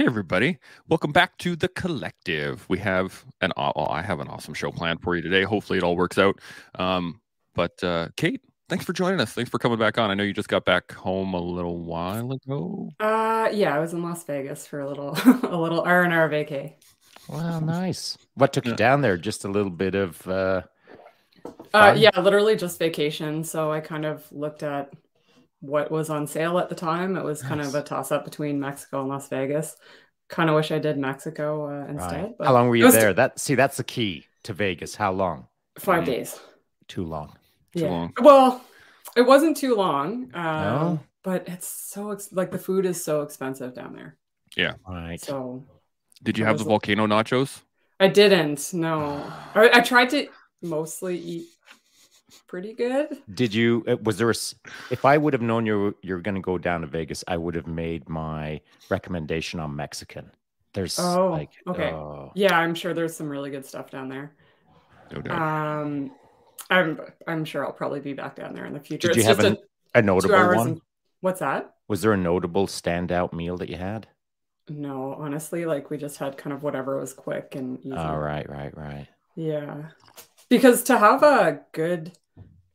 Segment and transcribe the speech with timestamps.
[0.00, 0.56] Hey everybody,
[0.88, 2.66] welcome back to the collective.
[2.70, 5.42] We have an well, I have an awesome show planned for you today.
[5.42, 6.40] Hopefully it all works out.
[6.76, 7.20] Um,
[7.54, 8.40] but uh, Kate,
[8.70, 9.34] thanks for joining us.
[9.34, 10.10] Thanks for coming back on.
[10.10, 12.88] I know you just got back home a little while ago.
[12.98, 16.30] Uh, yeah, I was in Las Vegas for a little a little R and R
[16.30, 16.72] vacay.
[17.28, 18.16] Wow, nice.
[18.36, 19.18] What took you down there?
[19.18, 20.62] Just a little bit of uh,
[21.74, 23.44] uh yeah, literally just vacation.
[23.44, 24.94] So I kind of looked at
[25.60, 27.16] what was on sale at the time.
[27.16, 29.76] It was kind of a toss up between Mexico and Las Vegas.
[30.28, 32.34] Kind of wish I did Mexico uh, instead.
[32.38, 32.46] Right.
[32.46, 33.10] How long were you there?
[33.10, 34.94] T- that see, that's the key to Vegas.
[34.94, 35.48] How long?
[35.78, 36.12] Five mm-hmm.
[36.12, 36.40] days.
[36.88, 37.36] Too long.
[37.74, 37.90] Too yeah.
[37.90, 38.12] long.
[38.20, 38.64] Well,
[39.16, 40.30] it wasn't too long.
[40.34, 41.00] Um, no?
[41.22, 44.16] But it's so ex- like the food is so expensive down there.
[44.56, 44.74] Yeah.
[44.88, 45.20] Right.
[45.20, 45.64] So.
[46.22, 47.62] Did you have the volcano nachos?
[47.98, 48.72] I didn't.
[48.72, 49.22] No.
[49.54, 50.28] I, I tried to
[50.62, 51.46] mostly eat
[52.50, 53.22] pretty good.
[53.32, 53.84] Did you?
[53.86, 54.34] Uh, was there a?
[54.90, 57.54] If I would have known you you're going to go down to Vegas, I would
[57.54, 60.32] have made my recommendation on Mexican.
[60.74, 64.32] There's oh like okay, uh, yeah, I'm sure there's some really good stuff down there.
[65.12, 65.40] No doubt.
[65.40, 66.10] Um,
[66.70, 69.08] I'm I'm sure I'll probably be back down there in the future.
[69.08, 69.56] Did you it's have a,
[69.94, 70.68] a, notable one?
[70.68, 70.80] And,
[71.20, 71.74] what's that?
[71.86, 74.08] Was there a notable standout meal that you had?
[74.68, 77.92] No, honestly, like we just had kind of whatever was quick and easy.
[77.92, 79.08] All oh, right, right, right.
[79.36, 79.90] Yeah,
[80.48, 82.12] because to have a good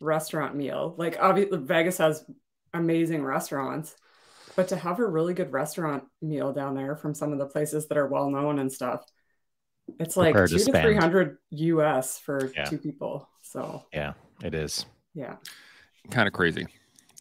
[0.05, 0.95] restaurant meal.
[0.97, 2.23] Like obviously Vegas has
[2.73, 3.95] amazing restaurants,
[4.55, 7.87] but to have a really good restaurant meal down there from some of the places
[7.87, 9.05] that are well known and stuff,
[9.99, 12.65] it's like two to, to three hundred US for yeah.
[12.65, 13.27] two people.
[13.41, 14.85] So yeah, it is.
[15.13, 15.35] Yeah,
[16.11, 16.67] kind of crazy,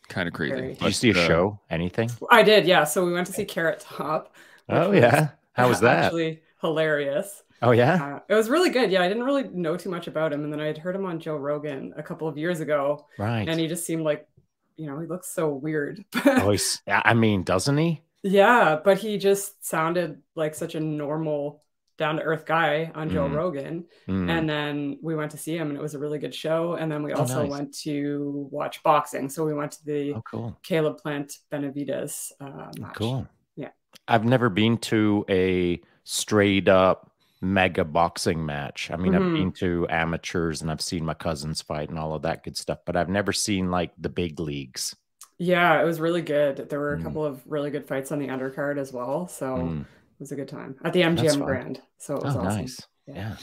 [0.09, 0.75] kind of crazy.
[0.75, 1.61] Did you see a uh, show?
[1.71, 2.11] Anything?
[2.31, 2.67] I did.
[2.67, 2.85] Yeah.
[2.85, 4.35] So we went to see Carrot Top.
[4.69, 6.05] Oh yeah, how was that?
[6.05, 7.43] Actually, hilarious.
[7.65, 8.93] Oh yeah, uh, it was really good.
[8.93, 11.07] Yeah, I didn't really know too much about him, and then I had heard him
[11.07, 13.07] on Joe Rogan a couple of years ago.
[13.19, 14.29] Right, and he just seemed like,
[14.77, 16.05] you know, he looks so weird.
[16.27, 18.03] oh, he's, I mean, doesn't he?
[18.23, 21.63] Yeah, but he just sounded like such a normal,
[21.97, 23.35] down to earth guy on Joe mm.
[23.35, 23.87] Rogan.
[24.09, 24.31] Mm.
[24.31, 26.75] And then we went to see him, and it was a really good show.
[26.75, 27.51] And then we oh, also nice.
[27.51, 29.31] went to watch boxing.
[29.31, 30.59] So we went to the oh, cool.
[30.63, 32.95] Caleb Plant Benavidez uh, oh, match.
[32.95, 33.27] Cool.
[33.57, 33.71] Yeah,
[34.07, 37.11] I've never been to a straight up
[37.45, 38.91] mega boxing match.
[38.91, 39.27] I mean, mm-hmm.
[39.27, 42.57] I've been to amateurs and I've seen my cousins fight and all of that good
[42.57, 44.97] stuff, but I've never seen like the big leagues.
[45.39, 46.69] Yeah, it was really good.
[46.69, 47.03] There were a mm.
[47.03, 49.29] couple of really good fights on the undercard as well.
[49.29, 49.81] So mm.
[49.83, 49.87] it
[50.21, 51.81] was a good time at the MGM Grand.
[51.99, 52.61] So it was oh, awesome.
[52.61, 52.81] Nice.
[53.07, 53.15] Yeah.
[53.15, 53.37] yeah.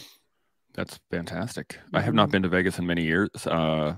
[0.73, 1.69] That's fantastic.
[1.69, 1.97] Mm-hmm.
[1.97, 2.31] I have not mm-hmm.
[2.31, 3.29] been to Vegas in many years.
[3.45, 3.95] Uh,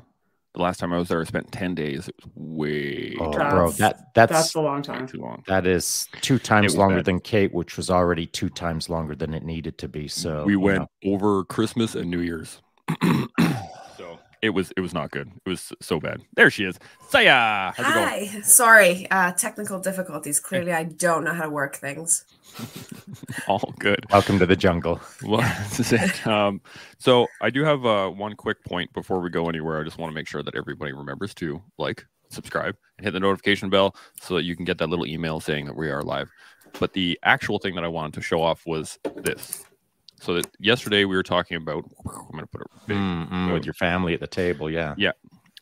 [0.54, 2.08] the last time I was there, I spent ten days.
[2.08, 3.16] It was way.
[3.20, 5.08] Oh, bro, that that's that's a long time.
[5.08, 5.44] Too long.
[5.48, 7.06] That is two times longer bad.
[7.06, 10.08] than Kate, which was already two times longer than it needed to be.
[10.08, 11.14] So we went know.
[11.14, 12.62] over Christmas and New Year's.
[13.98, 15.32] so it was it was not good.
[15.46, 16.22] It was so bad.
[16.36, 16.78] There she is.
[17.10, 17.74] Sayeh.
[17.76, 18.42] Hi.
[18.44, 20.40] Sorry, uh, technical difficulties.
[20.40, 22.26] Clearly, I don't know how to work things.
[23.48, 24.06] All good.
[24.12, 25.02] Welcome to the jungle.
[25.24, 26.28] Well, this is it.
[26.28, 26.62] Um,
[26.98, 29.80] so I do have uh, one quick point before we go anywhere.
[29.80, 33.20] I just want to make sure that everybody remembers to like, subscribe, and hit the
[33.20, 36.30] notification bell so that you can get that little email saying that we are live.
[36.80, 39.64] But the actual thing that I wanted to show off was this.
[40.20, 41.84] So that yesterday we were talking about.
[42.06, 44.70] I'm going to put it big, mm, mm, with your family at the table.
[44.70, 44.96] Yeah.
[44.98, 45.12] Yeah.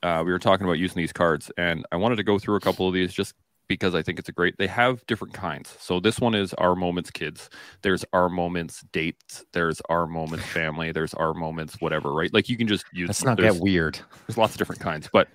[0.03, 2.59] Uh, we were talking about using these cards, and I wanted to go through a
[2.59, 3.36] couple of these just
[3.72, 4.58] because I think it's a great.
[4.58, 5.78] They have different kinds.
[5.80, 7.50] So this one is our moments kids.
[7.84, 9.46] There's our moments dates.
[9.54, 10.92] There's our moments family.
[10.92, 12.12] There's our moments whatever.
[12.12, 12.34] Right?
[12.34, 13.08] Like you can just use.
[13.08, 13.98] Let's not get weird.
[14.28, 15.30] There's lots of different kinds, but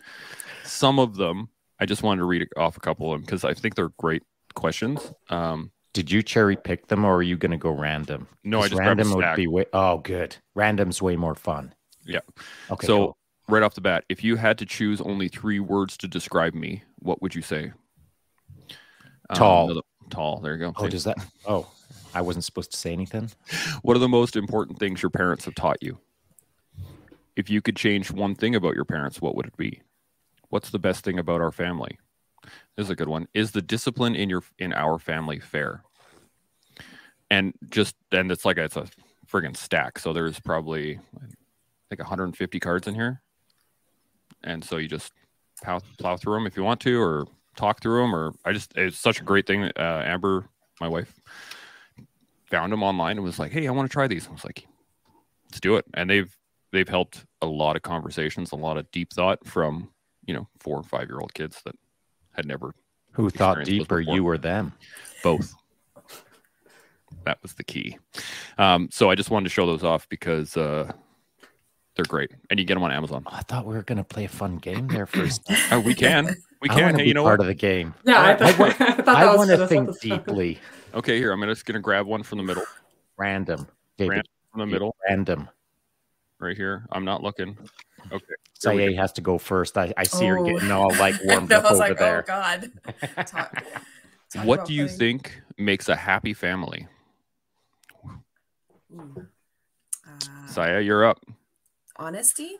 [0.65, 1.49] some of them
[1.81, 4.23] I just wanted to read off a couple of them because I think they're great
[4.55, 5.15] questions.
[5.31, 8.29] Um, Did you cherry pick them, or are you going to go random?
[8.45, 9.65] No, I just random would be way.
[9.73, 10.37] Oh, good.
[10.55, 11.75] Random's way more fun.
[12.05, 12.21] Yeah.
[12.71, 12.87] Okay.
[12.87, 12.97] So.
[12.99, 13.17] Cool.
[13.49, 16.83] Right off the bat, if you had to choose only three words to describe me,
[16.99, 17.71] what would you say?
[19.35, 19.71] Tall.
[19.71, 20.41] Um, tall.
[20.41, 20.73] There you go.
[20.77, 21.19] Oh, does that?
[21.47, 21.69] Oh,
[22.15, 23.31] I wasn't supposed to say anything.
[23.83, 25.99] What are the most important things your parents have taught you?
[27.37, 29.83] If you could change one thing about your parents, what would it be?
[30.49, 31.99] What's the best thing about our family?
[32.77, 33.27] This is a good one.
[33.34, 35.83] Is the discipline in your in our family fair?
[37.31, 38.87] And just and it's like a, it's a
[39.31, 39.99] friggin' stack.
[39.99, 41.01] So there's probably
[41.91, 43.22] like 150 cards in here,
[44.45, 45.13] and so you just
[45.63, 47.27] plow, plow through them if you want to, or
[47.57, 49.65] talk through them or I just it's such a great thing.
[49.65, 50.49] Uh, Amber,
[50.81, 51.21] my wife,
[52.47, 54.67] found them online and was like, "Hey, I want to try these." I was like,
[55.47, 56.35] "Let's do it." And they've
[56.73, 59.91] they've helped a lot of conversations, a lot of deep thought from
[60.27, 61.75] you know four or five year old kids that
[62.33, 62.75] had never
[63.13, 64.73] who thought deeper, you or them,
[65.23, 65.55] both.
[67.25, 67.99] That was the key.
[68.59, 70.93] Um, so I just wanted to show those off because uh,
[71.97, 73.25] they're great, and you get them on Amazon.
[73.27, 75.43] I thought we were going to play a fun game there first.
[75.73, 76.37] oh, we can.
[76.63, 76.99] We can't.
[76.99, 77.45] Hey, you know part what?
[77.45, 77.95] of the game.
[78.05, 80.59] Yeah, I, I thought, want- I, thought I want to think deeply.
[80.95, 82.65] Okay, here I'm just gonna grab one from the middle.
[83.19, 83.67] Random.
[83.99, 84.23] David, Ran-
[84.53, 85.49] From the middle, Random.
[86.39, 86.87] right here.
[86.93, 87.57] I'm not looking.
[88.13, 88.25] Okay.
[88.63, 89.77] There we Sayeh has to go first.
[89.77, 90.45] I, I see her Oh.
[90.45, 92.21] getting all like I warmed up over like, there.
[92.21, 92.71] oh God.
[93.27, 93.63] Talk-
[94.33, 96.87] talk What do you putting- think makes a happy family?
[98.95, 99.27] Ooh.
[100.07, 100.19] Uh,
[100.49, 101.21] Sayeh, you're up.
[101.97, 102.57] honesty?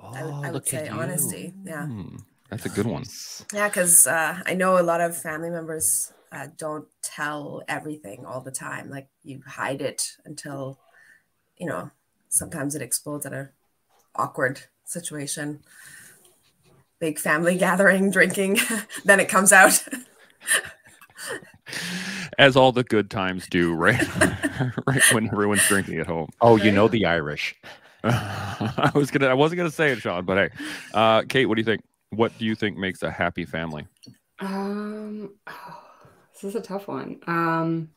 [0.00, 0.90] I would- Oh, I would look at say you.
[0.92, 1.54] honesty.
[1.64, 1.86] Yeah.
[1.86, 2.16] Hmm,
[2.50, 3.04] that's a good one.
[3.52, 8.40] Yeah, because uh, I know a lot of family members uh, don't tell everything all
[8.40, 8.90] the time.
[8.90, 10.78] Like you hide it until,
[11.56, 11.90] you know,
[12.28, 13.50] sometimes it explodes at a
[14.16, 15.60] awkward situation.
[16.98, 18.58] Big family gathering, drinking,
[19.04, 19.86] then it comes out.
[22.38, 24.00] As all the good times do, right?
[24.86, 26.30] right when everyone's drinking at home.
[26.40, 27.54] Oh, you know the Irish.
[28.04, 30.64] I was gonna I wasn't gonna say it, Shaun, but hey.
[30.94, 31.82] Uh Kate, what do you think?
[32.10, 33.86] What do you think makes a happy family?
[34.38, 35.34] Um,
[36.32, 37.20] this is a tough one.
[37.26, 37.90] Um,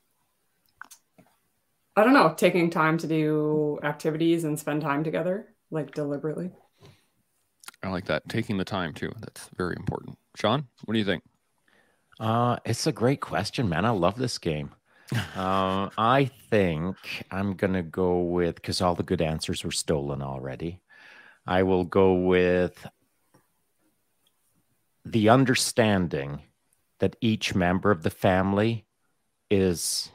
[1.95, 2.33] I don't know.
[2.35, 6.51] Taking time to do activities and spend time together, like deliberately.
[7.83, 8.27] I like that.
[8.29, 9.11] Taking the time too.
[9.19, 10.17] That's very important.
[10.35, 11.23] Shaun, what do you think?
[12.19, 13.85] Uh, it's a great question, man.
[13.85, 14.71] I love this game.
[15.35, 16.95] um, I think
[17.31, 20.79] I'm gonna go with because all the good answers were stolen already.
[21.47, 22.85] I will go with
[25.05, 26.41] the understanding
[26.99, 28.85] that each member of the family
[29.49, 30.11] is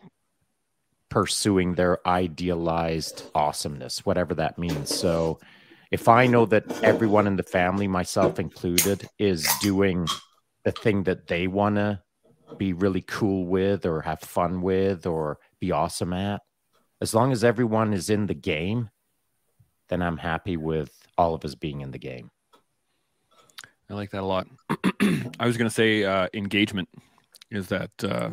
[1.09, 4.95] pursuing their idealized awesomeness, whatever that means.
[4.95, 5.39] So,
[5.91, 10.09] if I know that everyone in the family, myself included, is doing
[10.65, 12.03] the thing that they want to
[12.59, 16.43] be really cool with or have fun with or be awesome at,
[17.01, 18.91] as long as everyone is in the game,
[19.89, 22.31] then I'm happy with all of us being in the game.
[23.89, 24.47] I like that a lot.
[25.41, 26.89] I was going to say uh, engagement
[27.51, 28.31] is that uh,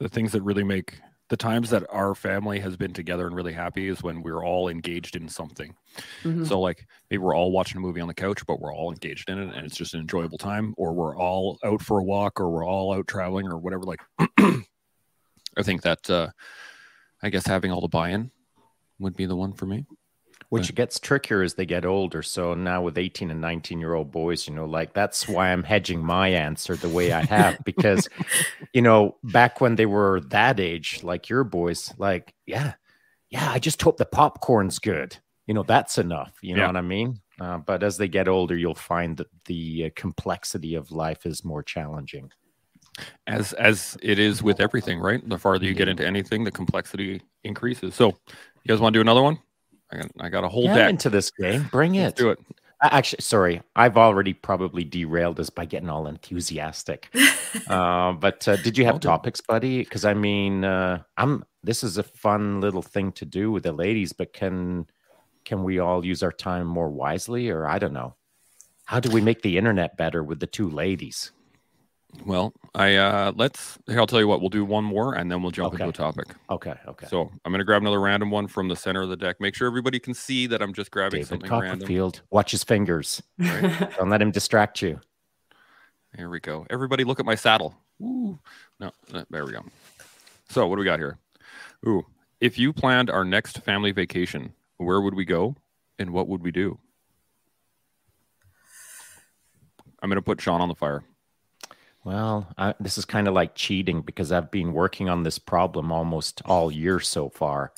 [0.00, 3.52] the things that really make the times that our family has been together and really
[3.52, 5.74] happy is when we're all engaged in something.
[6.22, 6.46] Mhm.
[6.46, 9.28] So, like, maybe we're all watching a movie on the couch, but we're all engaged
[9.28, 12.40] in it and it's just an enjoyable time, or we're all out for a walk,
[12.40, 13.82] or we're all out traveling, or whatever.
[13.82, 14.00] Like,
[14.38, 16.28] I think that, uh,
[17.22, 18.30] I guess, having all the buy in
[19.00, 19.84] would be the one for me.
[20.48, 22.22] Which gets trickier as they get older.
[22.22, 25.64] So now with 18 and 19 year old boys, you know, like that's why I'm
[25.64, 27.58] hedging my answer the way I have.
[27.64, 28.08] Because,
[28.72, 32.74] you know, back when they were that age, like your boys, like, yeah,
[33.28, 35.16] yeah, I just hope the popcorn's good.
[35.46, 36.32] You know, that's enough.
[36.42, 37.20] You know what I mean?
[37.40, 41.44] Uh, but as they get older, you'll find that the uh, complexity of life is
[41.44, 42.30] more challenging.
[43.26, 45.26] as as it is with everything, right?
[45.28, 47.94] The farther you get into anything, the complexity increases.
[47.94, 49.38] So, you guys want to do another one?
[49.90, 50.90] I got, I got a whole Get deck.
[50.90, 51.68] into this game.
[51.70, 52.22] Bring Let's it.
[52.22, 52.38] do it.
[52.82, 57.08] Actually, sorry, I've already probably derailed us by getting all enthusiastic.
[57.68, 59.78] uh, but uh, did you have topics, buddy?
[59.78, 61.44] Because I mean, uh, I'm.
[61.62, 64.86] This is a fun little thing to do with the ladies, but can
[65.44, 68.14] can we all use our time more wisely, or I don't know?
[68.84, 71.32] How do we make the internet better with the two ladies?
[72.24, 73.98] Well, I uh let's here.
[74.00, 74.40] I'll tell you what.
[74.40, 75.84] We'll do one more, and then we'll jump Okay.
[75.84, 76.34] into a topic.
[76.50, 77.06] Okay, okay.
[77.08, 79.40] So I'm gonna grab another random one from the center of the deck.
[79.40, 81.80] Make sure everybody can see that I'm just grabbing David something random.
[81.80, 83.22] Copperfield, watch his fingers.
[83.40, 85.00] Don't let him distract you.
[86.16, 86.66] Here we go.
[86.70, 87.74] Everybody, look at my saddle.
[88.02, 88.38] Ooh.
[88.80, 89.64] No, uh, there we go.
[90.48, 91.18] So what do we got here?
[91.86, 92.06] Ooh,
[92.40, 95.54] if you planned our next family vacation, where would we go,
[95.98, 96.78] and what would we do?
[100.02, 101.02] I'm gonna put Shaun on the fire.
[102.06, 105.90] Well, I, this is kind of like cheating because I've been working on this problem
[105.90, 107.72] almost all year so far.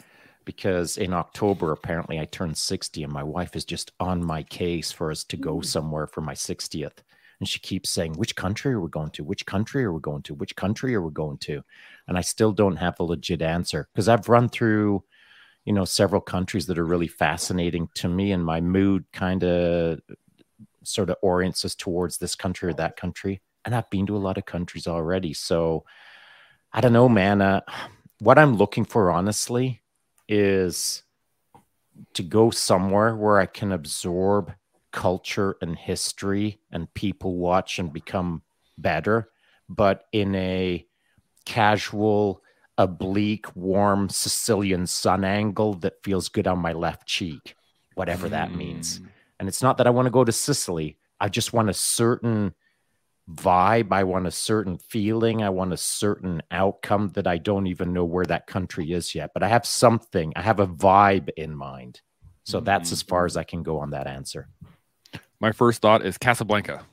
[0.45, 4.93] Because in October, apparently, I turned 60, and my wife is just on my case
[4.93, 5.65] for us to go mm.
[5.65, 6.99] somewhere for my 60th.
[7.41, 9.25] And she keeps saying, Which country are we going to?
[9.25, 10.35] Which country are we going to?
[10.35, 11.63] Which country are we going to?
[12.07, 15.05] And I still don't have a legit answer because I've run through,
[15.65, 20.01] you know, several countries that are really fascinating to me, and my mood kind of
[20.85, 24.19] sort of orients us towards this country or that country and I've been to a
[24.19, 25.35] lot of countries already.
[25.35, 25.85] So
[26.73, 27.43] I don't know, man.
[27.43, 27.61] Uh,
[28.19, 29.83] what I'm looking for, honestly,
[30.27, 31.03] is
[32.15, 34.55] to go somewhere where I can absorb
[34.91, 38.41] culture and history and people watch and become
[38.79, 39.29] better,
[39.69, 40.87] but in a
[41.45, 42.43] casual,
[42.79, 47.55] oblique, warm Sicilian sun angle that feels good on my left cheek,
[47.97, 49.01] whatever that means.
[49.01, 49.09] Mm,
[49.41, 50.97] And it's not that I want to go to Sicily.
[51.21, 52.55] I just want a certain
[53.31, 53.93] vibe.
[53.93, 55.43] I want a certain feeling.
[55.43, 59.31] I want a certain outcome that I don't even know where that country is yet.
[59.35, 62.01] But I have something, I have a vibe in mind.
[62.45, 64.49] So that's as far as I can go on that answer.
[65.41, 66.87] My first thought is Casablanca.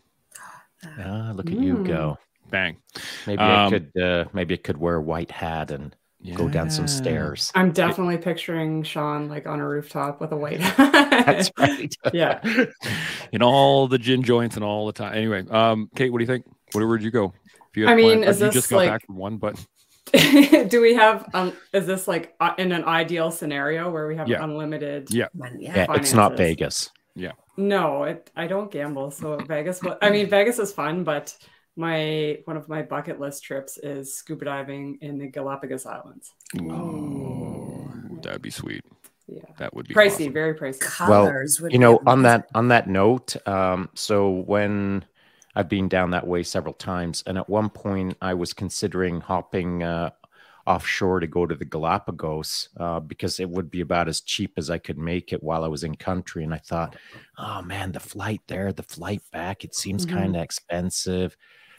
[0.99, 1.85] Ah, look at you Mm.
[1.87, 2.17] go.
[2.51, 2.77] Bang.
[3.25, 3.97] Maybe I Um, could.
[3.97, 5.95] Uh, maybe I could wear a white hat and
[6.35, 7.51] go down some stairs.
[7.55, 11.25] I'm definitely picturing Shaun like on a rooftop with a white hat.
[11.25, 11.95] That's right.
[12.13, 12.39] Yeah.
[13.31, 15.13] in all the gin joints and all the time.
[15.15, 16.45] Anyway, um, Kate, what do you think?
[16.73, 17.33] Where would you go?
[17.71, 19.63] If you I mean, plans- is you this just got like- back from one, but
[20.69, 24.27] Do we have um is this like uh, in an ideal scenario where we have
[24.29, 24.43] Yeah.
[24.43, 25.27] unlimited Yeah.
[25.33, 25.95] Man, Yeah, yeah.
[25.95, 26.91] it's not Vegas.
[27.15, 27.31] Yeah.
[27.57, 29.09] No, it, I don't gamble.
[29.11, 31.35] So Vegas, wa- I mean, Vegas is fun, but
[31.75, 36.33] my one of my bucket list trips is scuba diving in the Galapagos Islands.
[36.61, 38.83] Ooh, that'd be sweet.
[39.27, 40.33] Yeah, That would be pricey, awesome.
[40.33, 40.79] very pricey.
[40.81, 45.03] Colors would you be know on that on that note um so when
[45.55, 49.81] i've been down that way several times and at one point i was considering hopping
[49.83, 50.09] uh
[50.67, 54.69] offshore to go to the galapagos uh, because it would be about as cheap as
[54.69, 56.95] i could make it while i was in country and i thought
[57.37, 60.09] oh man the flight there the flight back it seems Mhm.
[60.13, 61.35] kind of expensive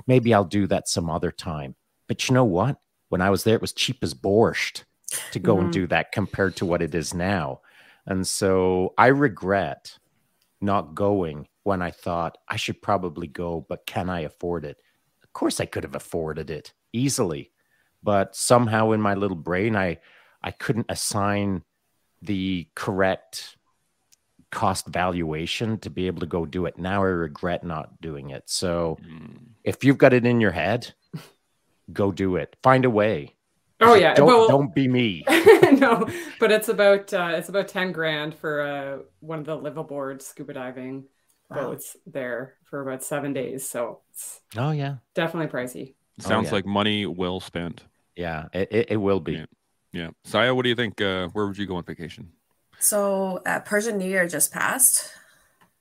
[0.07, 1.75] maybe i'll do that some other time
[2.09, 4.85] but you know what when i was there it was cheap as borscht
[5.33, 5.73] to go and Mhm.
[5.73, 7.61] do that compared to what it is now
[8.07, 9.99] and so I regret
[10.61, 14.81] not going when I thought I should probably go, but can I afford it?
[15.23, 17.51] Of course, I could have afforded it easily,
[18.03, 19.99] but somehow in my little brain, I
[20.43, 21.65] I couldn't assign
[22.23, 23.59] the correct
[24.51, 26.79] cost valuation to be able to go do it.
[26.79, 28.49] Now I regret not doing it.
[28.49, 29.49] So Mm.
[29.65, 30.95] if you've got it in your head,
[31.93, 32.57] go do it.
[32.63, 33.36] Find a way.
[33.81, 35.25] Oh yeah, Don't well, don't be me.
[35.79, 36.09] no,
[36.41, 40.55] but it's about uh, it's about ten grand for uh, one of the liveaboard scuba
[40.55, 41.05] diving
[41.51, 41.73] Wow.
[41.73, 43.69] boats there for about seven days.
[43.69, 44.97] So it's Oh yeah.
[45.15, 45.95] definitely pricey.
[46.19, 46.53] Sounds yeah.
[46.53, 47.85] like money well spent.
[48.17, 49.35] Yeah, it, it, it will be.
[49.35, 49.45] Yeah.
[49.93, 50.11] Yeah.
[50.27, 51.01] Sayeh, what do you think?
[51.01, 52.33] Uh, where would you go on vacation?
[52.79, 55.11] So uh, Persian New Year just passed.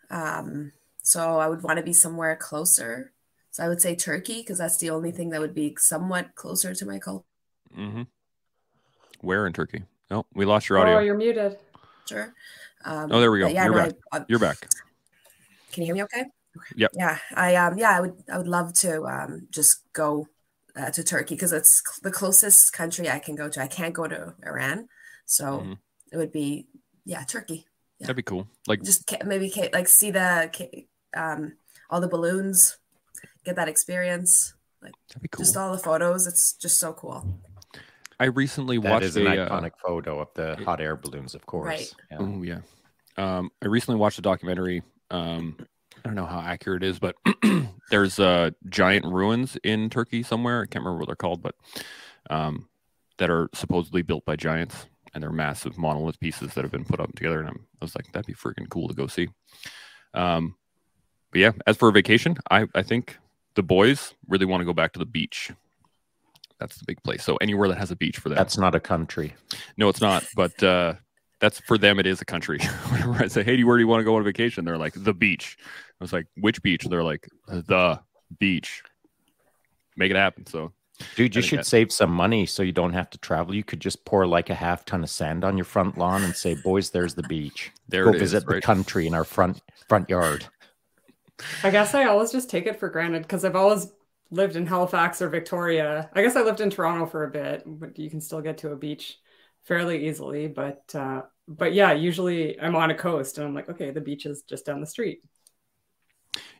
[0.09, 0.73] Um,
[1.03, 3.13] so I would want to be somewhere closer.
[3.51, 6.73] So I would say Turkey because that's the only thing that would be somewhat closer
[6.75, 7.25] to my culture.
[7.77, 8.03] Mm-hmm.
[9.21, 9.83] Where in Turkey?
[10.11, 10.93] No, we lost your audio.
[10.93, 11.05] Oh, audio.
[11.07, 11.57] you're muted.
[12.07, 12.33] Sure.
[12.83, 13.47] Um, Oh, there we go.
[13.47, 13.93] Yeah, You're no, back.
[14.11, 14.57] I, I- You're back.
[15.71, 16.03] can you hear me?
[16.03, 16.25] Okay.
[16.77, 16.91] Yep.
[16.93, 20.27] Yeah, I um yeah I would I would love to um just go
[20.77, 23.61] uh, to Turkey because it's cl- the closest country I can go to.
[23.61, 24.87] I can't go to Iran,
[25.25, 25.77] so Mhm.
[26.13, 26.67] it would be
[27.03, 27.65] yeah Turkey.
[27.99, 28.07] Yeah.
[28.07, 28.47] That'd be cool.
[28.67, 31.57] Like, Just ca- maybe ca- like see the ca- um
[31.89, 32.77] all the balloons,
[33.43, 35.43] get that experience, that'd be cool.
[35.43, 36.25] just all the photos.
[36.25, 37.37] It's just so cool.
[38.19, 41.35] I recently That watched is an a, uh, iconic photo of the hot air balloons,
[41.35, 41.67] of course.
[41.67, 41.93] Right.
[42.11, 42.17] Yeah.
[42.19, 42.59] Oh yeah.
[43.17, 44.83] Um, I recently watched a documentary.
[45.09, 47.15] Um, I don't know how accurate it is, but
[47.89, 50.61] there's uh, giant ruins in Turkey somewhere.
[50.61, 51.55] I can't remember what they're called, but
[52.29, 52.67] um,
[53.17, 56.99] that are supposedly built by giants, and they're massive monolith pieces that have been put
[56.99, 57.39] up together.
[57.39, 59.29] And I'm, I was like, that'd be freaking cool to go see.
[60.13, 60.55] Um,
[61.31, 63.17] but yeah, as for a vacation, I I think
[63.55, 65.51] the boys really want to go back to the beach.
[66.59, 67.23] That's the big place.
[67.23, 68.37] So anywhere that has a beach for them.
[68.37, 69.33] That's not a country.
[69.77, 70.25] No, it's not.
[70.35, 70.93] But uh,
[71.41, 71.99] that's for them.
[71.99, 72.59] It is a country.
[72.89, 74.77] Whenever I say, "Hey, do you- where do you want to go on vacation?" They're
[74.77, 77.99] like, "The beach." I was like, "Which beach?" They're like, "The
[78.39, 78.83] beach."
[79.97, 80.45] Make it happen.
[80.45, 80.71] So
[81.15, 83.53] Dude, you should that- save some money so you don't have to travel.
[83.53, 86.33] You could just pour like a half ton of sand on your front lawn and
[86.35, 87.71] say, "Boys, there's the beach.
[87.89, 88.21] there Go it is.
[88.31, 88.63] visit the right?
[88.63, 90.45] country in our front front yard."
[91.63, 93.91] I guess I always just take it for granted because I've always
[94.31, 96.09] lived in Halifax or Victoria.
[96.13, 98.71] I guess I lived in Toronto for a bit, but you can still get to
[98.71, 99.19] a beach
[99.63, 100.47] fairly easily.
[100.47, 104.25] But uh, but yeah, usually I'm on a coast and I'm like, okay, the beach
[104.25, 105.21] is just down the street.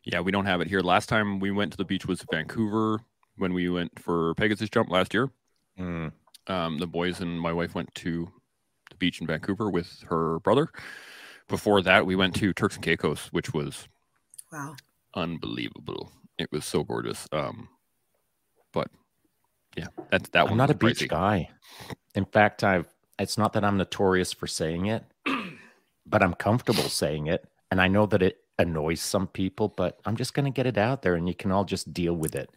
[0.03, 0.81] Yeah, we don't have it here.
[0.81, 2.99] Last time we went to the beach was Vancouver
[3.37, 5.29] when we went for Pegasus Jump last year.
[5.79, 6.11] Mm.
[6.47, 8.31] Um, the boys and my wife went to
[8.89, 10.69] the beach in Vancouver with her brother.
[11.47, 13.87] Before that, we went to Turks and Caicos, which was
[14.51, 14.75] Wow.
[15.15, 16.11] unbelievable.
[16.37, 17.27] It was so gorgeous.
[17.31, 17.69] Um,
[18.73, 18.89] but
[19.77, 20.57] yeah, that's that I'm one.
[20.57, 21.09] not a was beach pricey.
[21.09, 21.49] guy.
[22.13, 22.87] In fact, I've
[23.19, 25.03] it's not that I'm notorious for saying it,
[26.05, 27.47] but I'm comfortable saying it.
[27.71, 31.01] And I know that it annoys some people, but I'm just gonna get it out
[31.01, 32.49] there and you can all just deal with it.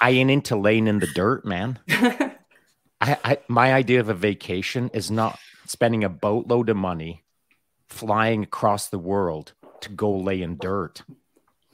[0.00, 1.78] I ain't into laying in the dirt, man.
[1.88, 7.24] I, I my idea of a vacation is not spending a boatload of money
[7.88, 11.02] flying across the world to go lay in dirt.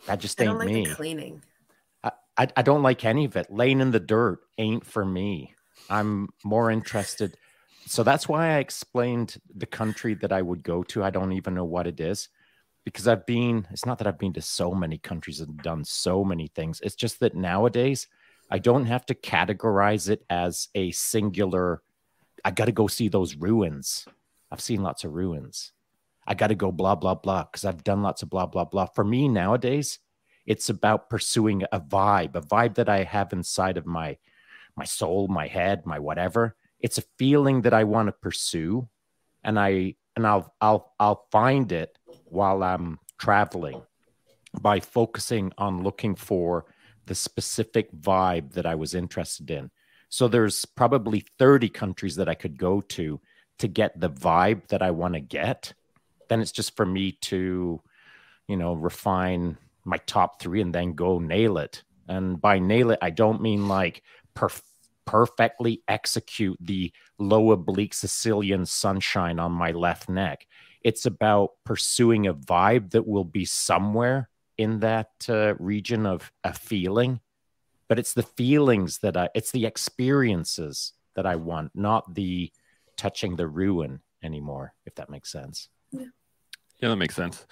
[0.06, 0.86] That just I ain't don't like me.
[0.86, 1.42] cleaning.
[2.36, 3.50] I, I don't like any of it.
[3.50, 5.54] Laying in the dirt ain't for me.
[5.90, 7.36] I'm more interested.
[7.86, 11.04] So that's why I explained the country that I would go to.
[11.04, 12.28] I don't even know what it is
[12.84, 16.24] because I've been, it's not that I've been to so many countries and done so
[16.24, 16.80] many things.
[16.82, 18.08] It's just that nowadays
[18.50, 21.82] I don't have to categorize it as a singular,
[22.44, 24.06] I got to go see those ruins.
[24.50, 25.72] I've seen lots of ruins.
[26.26, 28.86] I got to go blah, blah, blah because I've done lots of blah, blah, blah.
[28.86, 29.98] For me nowadays,
[30.46, 34.18] It's about pursuing a vibe, a vibe that I have inside of my
[34.76, 36.56] my soul, my head, my whatever.
[36.80, 38.88] It's a feeling that I want to pursue,
[39.44, 43.82] and I and I'll I'll I'll find it while I'm traveling
[44.60, 46.66] by focusing on looking for
[47.06, 49.70] the specific vibe that I was interested in.
[50.08, 53.20] So there's probably 30 countries that I could go to
[53.58, 55.72] to get the vibe that I want to get.
[56.32, 57.82] Then it's just for me to,
[58.48, 61.82] you know, refine my top three and then go nail it.
[62.08, 64.02] And by nail it, I don't mean like
[64.34, 64.62] perf-
[65.04, 70.46] perfectly execute the low oblique Sicilian sunshine on my left neck.
[70.80, 76.54] It's about pursuing a vibe that will be somewhere in that uh, region of a
[76.54, 77.20] feeling.
[77.88, 82.50] But it's the feelings that I, it's the experiences that I want, not the
[82.96, 85.68] touching the ruin anymore, if that makes sense.
[85.90, 86.06] Yeah,
[86.82, 87.46] yeah that makes sense.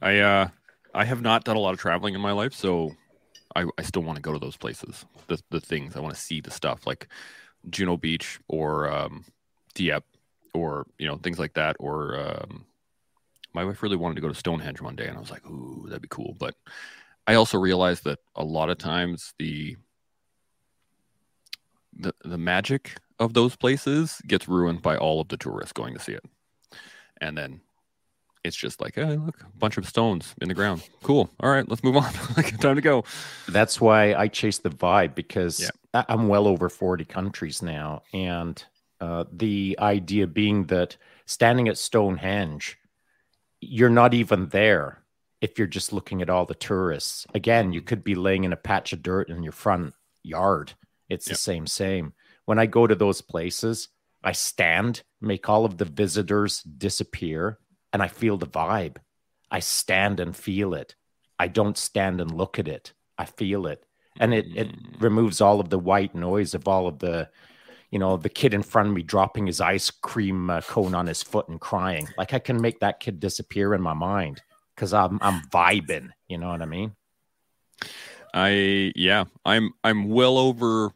[0.00, 0.48] I, uh,
[0.94, 2.92] I have not done a lot of traveling in my life, so
[3.56, 5.04] I, I still want to go to those places.
[5.26, 7.08] The the things I want to see the stuff like
[7.70, 9.24] Juno Beach or um,
[9.74, 10.06] Dieppe
[10.54, 11.76] or you know things like that.
[11.80, 12.66] Or um,
[13.54, 15.86] my wife really wanted to go to Stonehenge one day, and I was like, "Ooh,
[15.86, 16.54] that'd be cool." But
[17.26, 19.76] I also realized that a lot of times the
[21.98, 26.00] the the magic of those places gets ruined by all of the tourists going to
[26.00, 26.24] see it,
[27.20, 27.62] and then
[28.46, 30.82] it's just like, hey, look, a bunch of stones in the ground.
[31.02, 31.30] Cool.
[31.40, 32.12] All right, let's move on.
[32.60, 33.04] Time to go.
[33.48, 36.04] That's why I chase the vibe because yeah.
[36.08, 38.02] I'm well over 40 countries now.
[38.12, 38.62] And
[39.00, 42.78] uh, the idea being that standing at Stonehenge,
[43.60, 45.02] you're not even there
[45.40, 47.26] if you're just looking at all the tourists.
[47.34, 50.72] Again, you could be laying in a patch of dirt in your front yard.
[51.08, 51.34] It's yeah.
[51.34, 52.12] the same, same.
[52.46, 53.88] When I go to those places,
[54.22, 57.58] I stand, make all of the visitors disappear
[57.96, 58.98] and I feel the vibe.
[59.50, 60.94] I stand and feel it.
[61.38, 62.92] I don't stand and look at it.
[63.16, 63.86] I feel it.
[64.20, 65.00] And it, it mm.
[65.00, 67.30] removes all of the white noise of all of the,
[67.90, 71.06] you know, the kid in front of me dropping his ice cream uh, cone on
[71.06, 72.06] his foot and crying.
[72.18, 74.42] Like I can make that kid disappear in my mind
[74.74, 76.10] because I'm I'm vibing.
[76.28, 76.94] You know what I mean?
[78.34, 80.92] I yeah, I'm I'm well over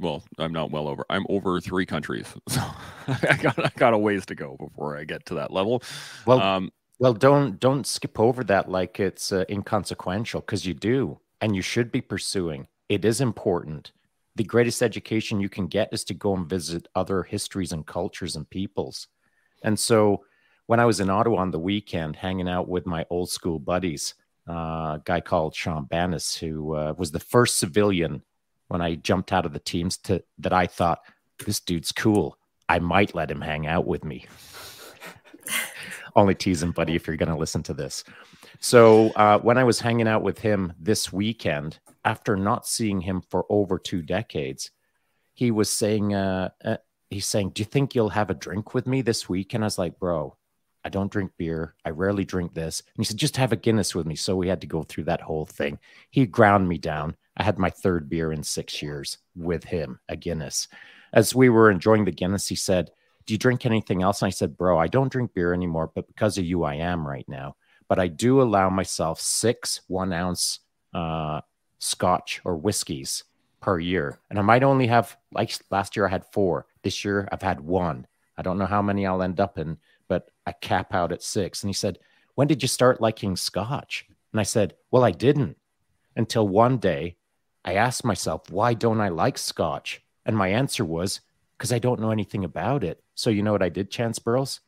[0.00, 1.04] well, I'm not well over.
[1.10, 2.60] I'm over three countries, so
[3.06, 5.82] I got I got a ways to go before I get to that level.
[6.26, 11.20] Well, um, well, don't don't skip over that like it's uh, inconsequential because you do,
[11.40, 12.66] and you should be pursuing.
[12.88, 13.92] It is important.
[14.36, 18.36] The greatest education you can get is to go and visit other histories and cultures
[18.36, 19.08] and peoples.
[19.62, 20.24] And so,
[20.66, 24.14] when I was in Ottawa on the weekend, hanging out with my old school buddies,
[24.48, 28.22] uh, a guy called Sean Bannis, who uh, was the first civilian
[28.68, 31.00] when I jumped out of the teams to that I thought
[31.44, 32.38] this dude's cool.
[32.68, 34.26] I might let him hang out with me.
[36.16, 38.04] Only teasing, buddy, if you're going to listen to this.
[38.60, 43.22] So uh, when I was hanging out with him this weekend, after not seeing him
[43.22, 44.70] for over two decades,
[45.32, 46.78] he was saying, uh, uh,
[47.10, 49.66] he's saying, "Do you think you'll have a drink with me this week?" And I
[49.66, 50.36] was like, "Bro,
[50.84, 51.74] I don't drink beer.
[51.84, 54.48] I rarely drink this." And he said, "Just have a Guinness with me." So we
[54.48, 55.78] had to go through that whole thing.
[56.10, 57.16] He ground me down.
[57.38, 60.68] I had my third beer in six years with him, a Guinness.
[61.12, 62.90] As we were enjoying the Guinness, he said,
[63.26, 64.20] Do you drink anything else?
[64.20, 67.06] And I said, Bro, I don't drink beer anymore, but because of you, I am
[67.06, 67.56] right now.
[67.88, 70.60] But I do allow myself six one ounce
[70.92, 71.40] uh,
[71.78, 73.24] scotch or whiskeys
[73.60, 74.18] per year.
[74.30, 76.66] And I might only have, like last year, I had four.
[76.82, 78.06] This year, I've had one.
[78.36, 81.62] I don't know how many I'll end up in, but I cap out at six.
[81.62, 81.98] And he said,
[82.34, 84.06] When did you start liking scotch?
[84.32, 85.56] And I said, Well, I didn't
[86.16, 87.16] until one day
[87.68, 90.00] I asked myself, why don't I like scotch?
[90.24, 91.20] And my answer was,
[91.58, 93.02] because I don't know anything about it.
[93.14, 94.60] So, you know what I did, Chance Burles?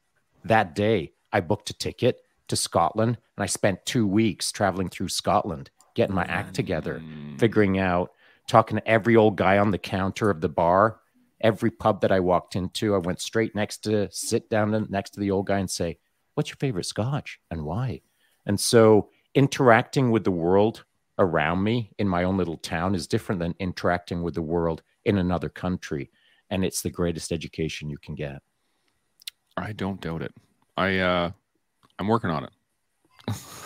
[0.44, 5.08] That day, I booked a ticket to Scotland and I spent two weeks traveling through
[5.08, 7.40] Scotland, getting my act together, mm.
[7.40, 8.10] figuring out,
[8.46, 11.00] talking to every old guy on the counter of the bar,
[11.40, 12.94] every pub that I walked into.
[12.94, 15.96] I went straight next to sit down next to the old guy and say,
[16.34, 18.02] What's your favorite scotch and why?
[18.44, 20.84] And so, interacting with the world
[21.20, 25.18] around me in my own little town is different than interacting with the world in
[25.18, 26.10] another country.
[26.50, 28.42] And it's the greatest education you can get.
[29.56, 30.34] I don't doubt it.
[30.76, 31.30] I uh
[31.98, 32.50] I'm working on it.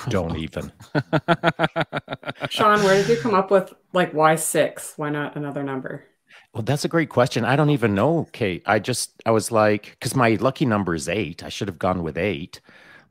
[0.08, 0.72] don't even.
[2.50, 4.94] Shaun, where did you come up with like why six?
[4.96, 6.04] Why not another number?
[6.52, 7.44] Well, that's a great question.
[7.44, 8.62] I don't even know, Kate.
[8.66, 11.44] I just I was like, because my lucky number is eight.
[11.44, 12.60] I should have gone with eight,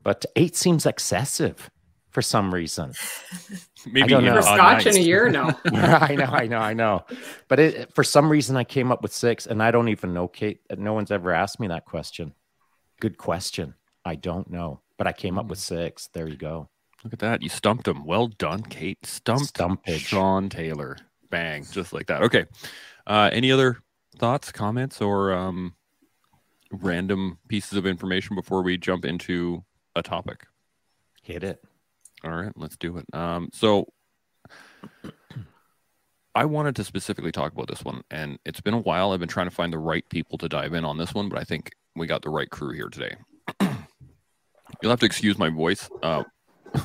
[0.02, 1.70] but eight seems excessive
[2.10, 2.92] for some reason.
[3.86, 4.36] Maybe know.
[4.36, 5.52] for scotch in a year no.
[5.64, 7.04] I know, I know, I know.
[7.48, 10.28] But it, for some reason, I came up with six, and I don't even know,
[10.28, 10.60] Kate.
[10.76, 12.34] No one's ever asked me that question.
[13.00, 13.74] Good question.
[14.04, 15.74] I don't know, but I came up with hmm.
[15.74, 16.08] six.
[16.08, 16.68] There you go.
[17.02, 17.42] Look at that.
[17.42, 18.04] You stumped him.
[18.04, 19.04] Well done, Kate.
[19.04, 19.98] Stumped Stumpage.
[19.98, 20.96] Shaun Taylor.
[21.30, 21.66] Bang.
[21.70, 22.22] Just like that.
[22.22, 22.46] Okay.
[23.06, 23.78] Uh, any other
[24.18, 25.74] thoughts, comments, or um,
[26.72, 30.46] random pieces of information before we jump into a topic?
[31.22, 31.62] Hit it.
[32.24, 33.04] All right, let's do it.
[33.12, 33.86] Um, so
[36.34, 39.12] I wanted to specifically talk about this one, and it's been a while.
[39.12, 41.38] I've been trying to find the right people to dive in on this one, but
[41.38, 43.16] I think we got the right crew here today.
[44.82, 45.88] You'll have to excuse my voice.
[46.02, 46.24] Uh,
[46.74, 46.80] we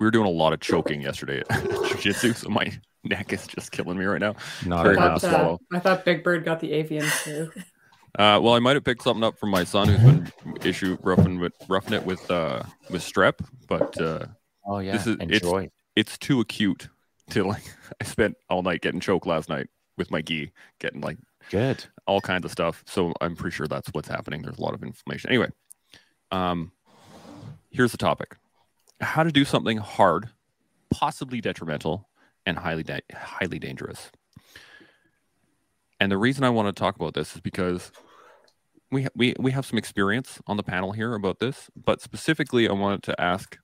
[0.00, 2.72] were doing a lot of choking yesterday at jiu-jitsu, so my
[3.04, 4.34] neck is just killing me right now.
[4.64, 5.58] Not Very I hard to thought, swallow.
[5.72, 7.50] I thought Big Bird got the avian too.
[8.18, 11.38] Uh, well, I might have picked something up from my son who's been issue roughing
[11.40, 13.34] with roughing it with uh, with strep,
[13.68, 14.26] but uh,
[14.66, 14.92] Oh yeah.
[14.92, 15.70] This is- it's- Enjoy.
[15.96, 16.88] it's too acute
[17.30, 17.62] to like.
[18.00, 21.18] I spent all night getting choked last night with my gi, getting like
[21.50, 21.84] Good.
[22.06, 22.82] all kinds of stuff.
[22.86, 24.42] So I'm pretty sure that's what's happening.
[24.42, 25.30] There's a lot of inflammation.
[25.30, 25.48] Anyway,
[26.32, 26.72] um,
[27.70, 28.36] here's the topic:
[29.00, 30.30] how to do something hard,
[30.90, 32.08] possibly detrimental,
[32.46, 34.10] and highly da- highly dangerous.
[36.00, 37.92] And the reason I want to talk about this is because
[38.90, 42.68] we ha- we we have some experience on the panel here about this, but specifically,
[42.68, 43.56] I wanted to ask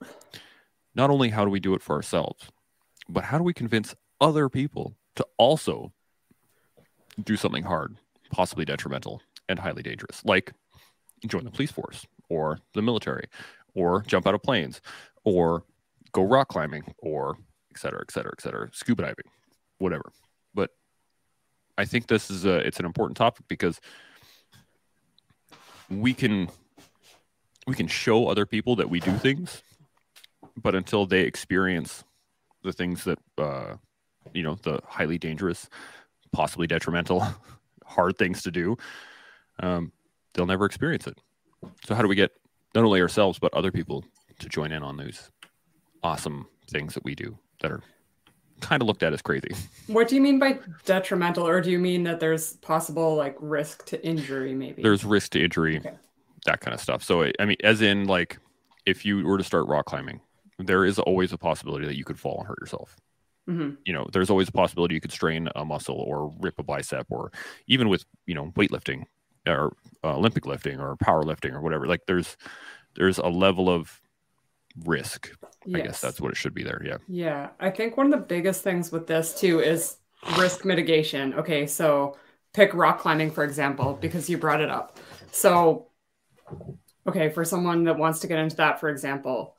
[0.95, 2.51] not only how do we do it for ourselves,
[3.09, 5.93] but how do we convince other people to also
[7.23, 7.97] do something hard,
[8.31, 10.53] possibly detrimental, and highly dangerous, like
[11.27, 13.27] join the police force or the military,
[13.75, 14.81] or jump out of planes,
[15.25, 15.65] or
[16.13, 17.37] go rock climbing, or
[17.73, 19.25] et cetera, et cetera, et cetera, scuba diving,
[19.79, 20.13] whatever.
[20.55, 20.71] But
[21.77, 23.81] I think this is a it's an important topic because
[25.89, 26.49] we can
[27.67, 29.63] we can show other people that we do things,
[30.57, 32.05] but until they experience
[32.63, 33.77] the things that uh,
[34.35, 35.69] you know the highly dangerous
[36.33, 37.27] possibly detrimental,
[37.85, 38.77] hard things to do,
[39.61, 39.93] um,
[40.35, 41.19] they'll never experience it.
[41.85, 42.31] So, how do we get
[42.75, 44.05] not only ourselves but other people
[44.39, 45.31] to join in on those
[46.03, 47.83] awesome things that we do that are
[48.61, 49.51] kind of looked at as crazy?
[49.87, 53.87] What do you mean by detrimental, or do you mean that there's possible like risk
[53.87, 54.55] to injury?
[54.55, 55.95] Maybe There's risk to injury, Okay.
[56.47, 57.03] that kind of stuff.
[57.03, 58.39] So, I mean, as in, like,
[58.87, 60.21] if you were to start rock climbing,
[60.67, 62.97] there is always a possibility that you could fall and hurt yourself.
[63.47, 66.63] hmm you know there's always a possibility you could strain a muscle or rip a
[66.63, 67.33] bicep or
[67.67, 69.05] even with you know weightlifting
[69.47, 71.87] or uh, olympic lifting or powerlifting or whatever.
[71.87, 72.37] Like there's
[72.97, 74.01] there's a level of
[74.85, 75.31] risk
[75.75, 76.83] i guess that's what it should be there.
[76.85, 76.99] Yeah.
[77.09, 79.97] Yeah, I think one of the biggest things with this too is
[80.39, 81.35] risk mitigation.
[81.35, 82.17] Okay, so
[82.53, 84.99] pick rock climbing for example because you brought it up.
[85.33, 85.89] So
[87.07, 89.57] okay, for someone that wants to get into that for example,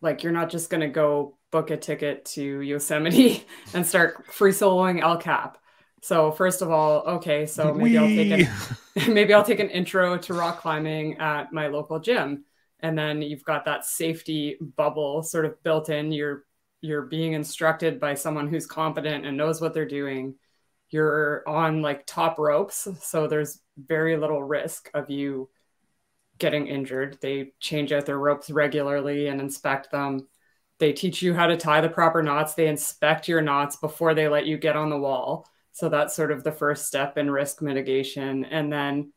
[0.00, 4.52] like you're not just going to go book a ticket to Yosemite and start free
[4.52, 5.58] soloing El Cap.
[6.02, 8.48] So first of all, okay, so maybe I'll take
[8.96, 12.44] an maybe I'll take an intro to rock climbing at my local gym.
[12.80, 16.12] And then you've got that safety bubble sort of built in.
[16.12, 16.44] You're
[16.82, 20.34] you're being instructed by someone who's competent and knows what they're doing.
[20.90, 25.48] You're on like top ropes so there's very little risk of you
[26.38, 30.26] getting injured they change out their ropes regularly and inspect them
[30.78, 34.28] they teach you how to tie the proper knots they inspect your knots before they
[34.28, 37.62] let you get on the wall so that's sort of the first step in risk
[37.62, 39.12] mitigation and then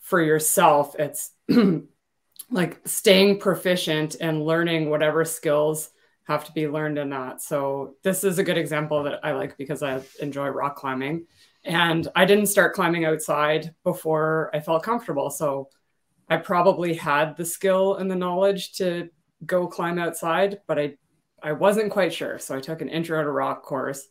[0.00, 1.32] for yourself it's
[2.50, 5.90] like staying proficient and learning whatever skills
[6.26, 7.40] have to be learned in that.
[7.40, 11.26] So this is a good example that I like because I enjoy rock climbing.
[11.64, 15.30] And I didn't start climbing outside before I felt comfortable.
[15.30, 15.68] So
[16.28, 19.10] I probably had the skill and the knowledge to
[19.44, 20.94] go climb outside, but I
[21.42, 22.38] I wasn't quite sure.
[22.38, 24.08] So I took an intro to rock course.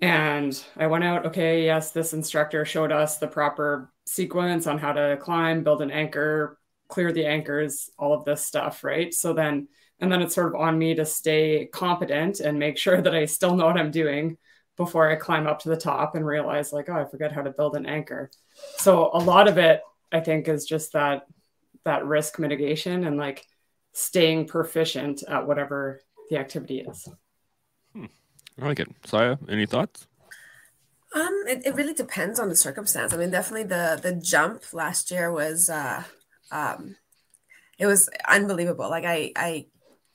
[0.00, 4.92] And I went out, okay, yes, this instructor showed us the proper sequence on how
[4.92, 6.58] to climb, build an anchor,
[6.88, 9.12] clear the anchors, all of this stuff, right?
[9.12, 9.68] So then,
[10.00, 13.24] and then it's sort of on me to stay competent and make sure that I
[13.26, 14.38] still know what I'm doing
[14.76, 17.50] before I climb up to the top and realize, like, oh, I forget how to
[17.50, 18.30] build an anchor.
[18.76, 19.80] So a lot of it,
[20.12, 21.26] I think, is just that
[21.84, 23.46] that risk mitigation and like
[23.92, 27.08] staying proficient at whatever the activity is.
[27.96, 30.06] i like it Sayeh any thoughts
[31.14, 33.14] Um, it, it really depends on the circumstance.
[33.14, 36.02] I mean, definitely the the jump last year was uh
[36.52, 36.96] um
[37.78, 38.90] it was unbelievable.
[38.90, 39.66] Like I I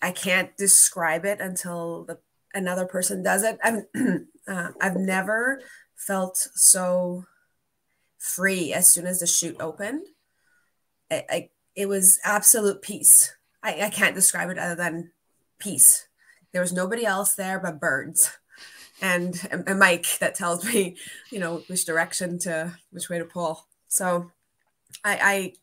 [0.01, 2.19] I can't describe it until the
[2.53, 3.57] another person does it.
[3.63, 3.83] I've
[4.47, 5.61] uh, I've never
[5.95, 7.25] felt so
[8.23, 10.07] free as soon as the chute opened.
[11.11, 13.35] I, I it was absolute peace.
[13.61, 15.11] I, I can't describe it other than
[15.59, 16.07] peace.
[16.51, 18.37] There was nobody else there but birds
[19.01, 20.95] and a mic that tells me,
[21.31, 23.67] you know, which direction to which way to pull.
[23.89, 24.31] So
[25.03, 25.53] I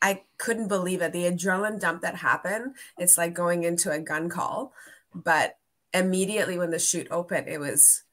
[0.00, 1.12] I couldn't believe it.
[1.12, 4.72] The adrenaline dump that happened, it's like going into a gun call.
[5.14, 5.58] But
[5.92, 8.04] immediately when the chute opened, it was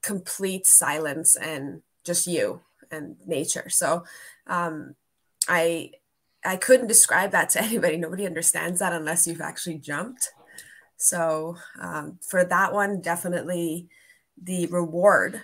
[0.00, 3.68] complete silence and just you and nature.
[3.68, 4.04] So
[4.46, 4.94] um,
[5.48, 5.92] I
[6.44, 7.96] I couldn't describe that to anybody.
[7.96, 10.30] Nobody understands that unless you've actually jumped.
[10.96, 13.88] So um, for that one, definitely
[14.42, 15.42] the reward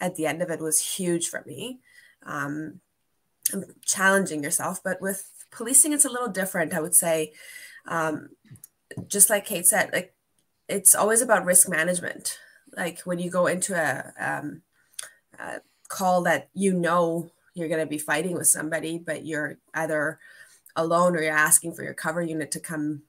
[0.00, 1.80] at the end of it was huge for me.
[2.24, 2.80] Um,
[3.84, 6.74] challenging yourself, but with policing, it's a little different.
[6.74, 7.32] I would say,
[7.86, 8.30] um,
[9.06, 10.14] just like Kate said, like
[10.68, 12.38] it's always about risk management.
[12.76, 14.62] Like when you go into a, um,
[15.38, 20.18] a call that you know you're going to be fighting with somebody, but you're either
[20.76, 23.02] alone or you're asking for your cover unit to come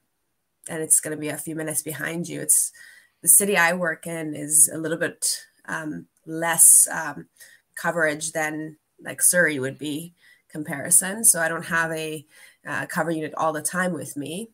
[0.68, 2.42] and it's going to be a few minutes behind you.
[2.42, 2.72] It's
[3.22, 7.28] the city I work in is a little bit um, less um,
[7.76, 10.14] coverage than like Surrey would be
[10.50, 11.24] comparison.
[11.26, 12.26] So I don't have a
[12.68, 14.50] uh, cover unit all the time with me,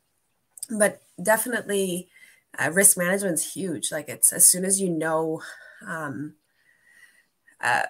[0.69, 2.09] but definitely
[2.57, 3.91] uh, risk management is huge.
[3.91, 5.41] Like it's as soon as you know,
[5.85, 6.35] um,
[7.65, 7.82] uh,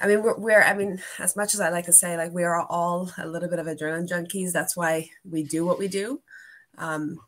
[0.00, 2.44] I mean, we're, we're, I mean, as much as I like to say, like we
[2.44, 4.52] are all a little bit of adrenaline junkies.
[4.52, 6.22] That's why we do what we do.
[6.78, 7.20] Um,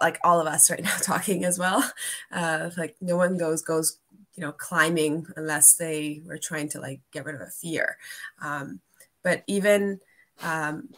[0.00, 1.88] like all of us right now talking as well.
[2.32, 3.98] Uh, like no one goes goes
[4.34, 7.96] you know climbing unless they were trying to like get rid of a fear.
[8.42, 8.80] Um,
[9.22, 10.00] but even
[10.42, 10.88] um,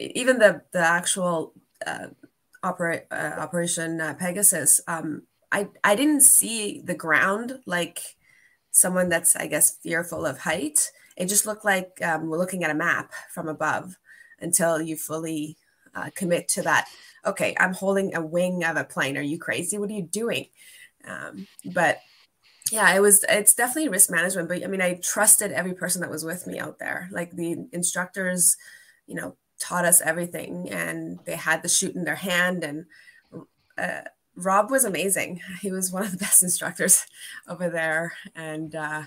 [0.00, 1.52] even the the actual
[1.86, 2.08] uh,
[2.64, 8.00] opera, uh, operation uh, Pegasus, um, I I didn't see the ground like
[8.72, 10.90] someone that's I guess fearful of height.
[11.16, 13.96] It just looked like um, we're looking at a map from above
[14.40, 15.56] until you fully
[15.94, 16.88] uh, commit to that.
[17.24, 19.16] Okay, I'm holding a wing of a plane.
[19.16, 19.78] Are you crazy?
[19.78, 20.46] What are you doing?
[21.06, 22.00] Um, but
[22.70, 24.48] yeah, it was, it's definitely risk management.
[24.48, 27.08] But I mean, I trusted every person that was with me out there.
[27.12, 28.56] Like the instructors,
[29.06, 32.64] you know, taught us everything and they had the chute in their hand.
[32.64, 32.86] And
[33.78, 35.40] uh, Rob was amazing.
[35.60, 37.06] He was one of the best instructors
[37.48, 38.14] over there.
[38.34, 39.02] And uh,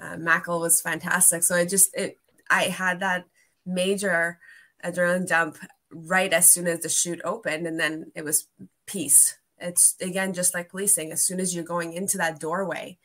[0.00, 1.42] uh, Mackle was fantastic.
[1.42, 2.18] So I just, it,
[2.50, 3.26] I had that
[3.64, 4.38] major
[4.84, 5.58] adrenaline dump
[5.90, 7.66] right as soon as the chute opened.
[7.66, 8.48] And then it was
[8.86, 11.12] peace it's again just like policing.
[11.12, 12.98] As soon as you're going into that doorway,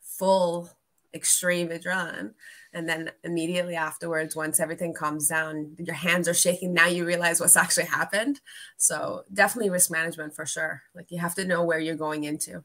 [0.00, 0.70] full
[1.14, 2.34] extreme adrenaline,
[2.72, 6.72] and then immediately afterwards, once everything calms down, your hands are shaking.
[6.72, 8.40] Now you realize what's actually happened.
[8.76, 10.82] So definitely risk management for sure.
[10.94, 12.64] Like you have to know where you're going into.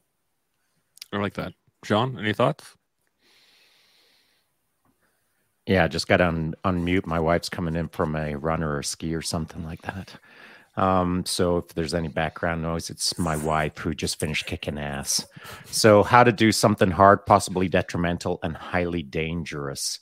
[1.12, 1.52] I like that.
[1.84, 2.74] John, any thoughts?
[5.66, 7.06] Yeah, just got on unmute.
[7.06, 10.14] My wife's coming in from a runner or ski or something like that.
[10.78, 15.26] Um, so if there's any background noise, it's my wife who just finished kicking ass.
[15.66, 19.98] So how to do something hard, possibly detrimental, and highly dangerous.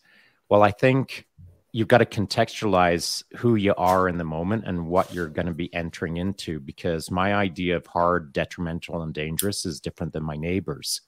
[0.51, 1.27] Well, I think
[1.73, 5.55] you've got to contextualize who you are in the moment and what you're going to
[5.55, 10.37] be entering into because my idea of hard, detrimental, and dangerous is different than my
[10.37, 11.01] neighbors.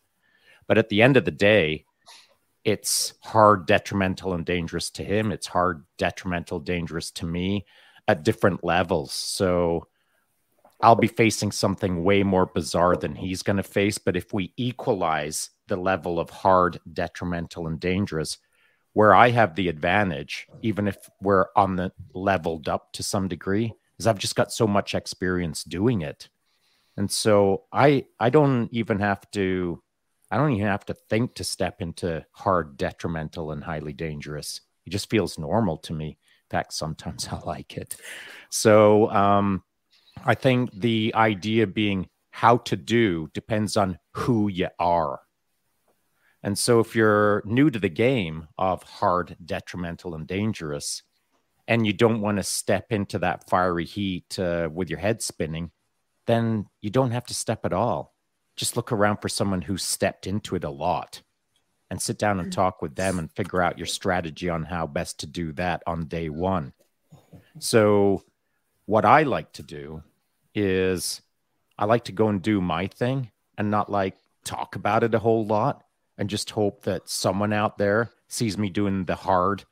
[0.66, 1.84] But at the end of the day,
[2.64, 5.30] it's hard, detrimental, and dangerous to him.
[5.30, 7.66] It's hard, detrimental, dangerous to me
[8.08, 9.12] at different levels.
[9.12, 9.86] So
[10.80, 13.98] I'll be facing something way more bizarre than he's going to face.
[13.98, 18.38] But if we equalize the level of hard, detrimental, and dangerous,
[18.94, 23.74] where I have the advantage, even if we're on the leveled up to some degree,
[23.98, 26.28] is I've just got so much experience doing it.
[26.96, 29.82] And so I I don't even have to
[30.30, 34.60] I don't even have to think to step into hard, detrimental, and highly dangerous.
[34.86, 36.18] It just feels normal to me
[36.50, 37.96] fact, sometimes I like it.
[38.50, 39.62] So um,
[40.24, 45.20] I think the idea being how to do depends on who you are.
[46.42, 51.02] And so if you're new to the game of hard, detrimental, and dangerous,
[51.66, 55.70] and you don't want to step into that fiery heat uh, with your head spinning,
[56.26, 58.14] then you don't have to step at all.
[58.56, 61.22] Just look around for someone who's stepped into it a lot
[61.90, 65.20] and sit down and talk with them and figure out your strategy on how best
[65.20, 66.72] to do that on day one.
[67.58, 68.22] So,
[68.86, 70.02] what I like to do
[70.54, 71.20] is
[71.78, 75.18] I like to go and do my thing and not like talk about it a
[75.18, 75.84] whole lot
[76.16, 79.64] and just hope that someone out there sees me doing the hard,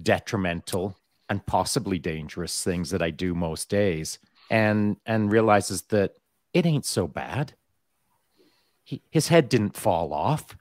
[0.00, 0.96] detrimental,
[1.28, 4.18] and possibly dangerous things that I do most days
[4.50, 6.14] and and realizes that
[6.54, 7.54] it ain't so bad.
[8.84, 10.56] He, his head didn't fall off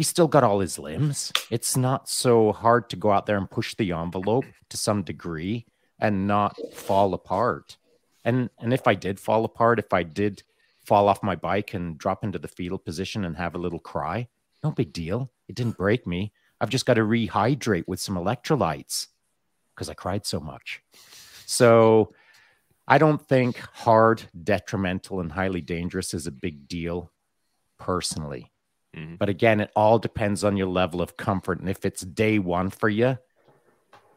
[0.00, 1.30] he's still got all his limbs.
[1.50, 5.66] It's not so hard to go out there and push the envelope to some degree
[5.98, 7.76] and not fall apart.
[8.24, 10.42] And and if I did fall apart, if I did
[10.86, 14.28] fall off my bike and drop into the fetal position and have a little cry,
[14.64, 15.30] no big deal.
[15.48, 16.32] It didn't break me.
[16.62, 19.08] I've just got to rehydrate with some electrolytes
[19.74, 20.82] because I cried so much.
[21.44, 22.14] So
[22.88, 27.12] I don't think hard, detrimental, and highly dangerous is a big deal
[27.78, 28.50] personally.
[28.96, 29.18] Mhm.
[29.18, 31.60] But again, it all depends on your level of comfort.
[31.60, 33.18] And if it's day one for you,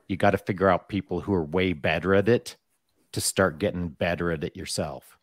[0.07, 2.57] you got to figure out people who are way better at it
[3.11, 5.17] to start getting better at it yourself.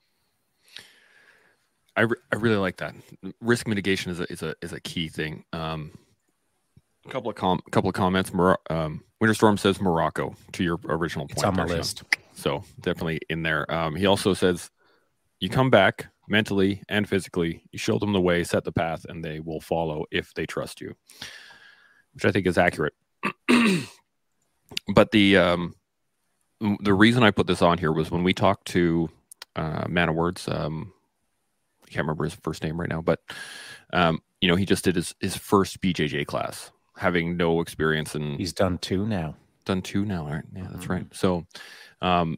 [1.96, 2.94] I, re- I really like that.
[3.40, 5.44] Risk mitigation is a is a is a key thing.
[5.52, 5.98] Um,
[7.04, 8.32] a couple of com- couple of comments.
[8.32, 11.38] Mor- um, Winter Storm says Morocco to your original point.
[11.38, 12.04] It's on my list.
[12.32, 13.70] So definitely in there.
[13.70, 14.70] Um, he also says
[15.40, 17.62] you come back mentally and physically.
[17.72, 20.80] You show them the way, set the path, and they will follow if they trust
[20.80, 20.94] you,
[22.14, 22.94] which I think is accurate.
[24.94, 25.74] but the um,
[26.80, 29.10] the reason I put this on here was when we talked to
[29.56, 30.48] uh, Man of Words.
[30.48, 30.92] Um,
[31.84, 33.20] I can't remember his first name right now, but
[33.92, 38.38] um, you know, he just did his his first BJJ class, having no experience in
[38.38, 39.34] He's done two now.
[39.64, 40.44] done two now, right?
[40.54, 40.90] Yeah, that's Mhm.
[40.90, 41.06] right.
[41.12, 41.46] So,
[42.00, 42.36] um,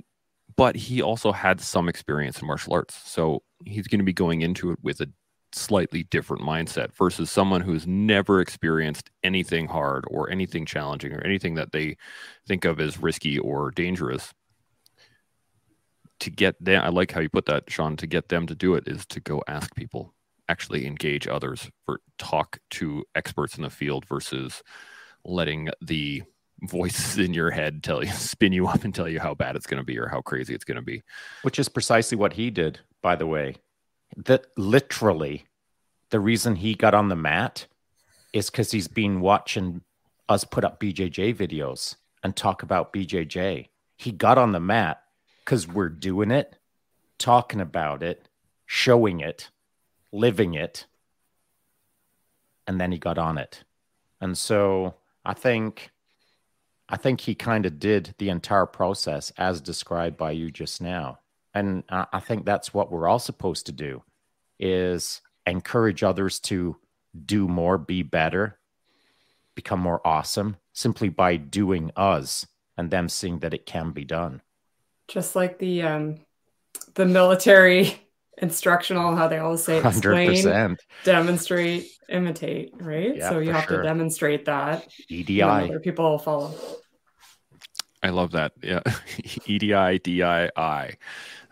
[0.62, 4.42] but he also had some experience in martial arts, so he's going to be going
[4.42, 5.08] into it with a
[5.50, 11.54] slightly different mindset versus someone who's never experienced anything hard or anything challenging or anything
[11.56, 11.96] that they
[12.46, 14.32] think of as risky or dangerous.
[16.20, 17.96] To get them, I like how you put that, Shaun.
[17.96, 20.14] To get them to do it is to go ask people,
[20.48, 24.62] actually engage others, for talk to experts in the field versus
[25.24, 26.22] letting the
[26.62, 29.66] voices in your head tell you spin you up and tell you how bad it's
[29.66, 31.02] going to be or how crazy it's going to be
[31.42, 33.56] which is precisely what he did, by the way.
[34.16, 35.46] That literally
[36.10, 37.66] the reason he got on the mat
[38.32, 39.82] is because he's been watching
[40.28, 43.68] us put up BJJ videos and talk about BJJ.
[43.96, 45.02] He got on the mat
[45.44, 46.56] because we're doing it,
[47.18, 48.28] talking about it,
[48.66, 49.50] showing it,
[50.12, 50.86] living it,
[52.66, 53.64] and then he got on it.
[54.20, 54.94] And so
[55.24, 55.91] I think
[56.92, 61.20] I think he kind of did the entire process as described by you just now.
[61.54, 64.02] And I think that's what we're all supposed to do
[64.60, 66.76] is encourage others to
[67.24, 68.58] do more, be better,
[69.54, 74.42] become more awesome simply by doing us and them seeing that it can be done.
[75.08, 76.16] Just like the um
[76.94, 78.02] the military
[78.42, 83.16] instructional, how they always say explain, 100% demonstrate, imitate, right?
[83.16, 83.78] Yeah, so you have sure.
[83.78, 84.82] to demonstrate that.
[84.82, 85.42] and EDI.
[85.42, 86.54] other people will follow.
[88.02, 88.82] i love that yeah
[89.24, 90.96] E edi dii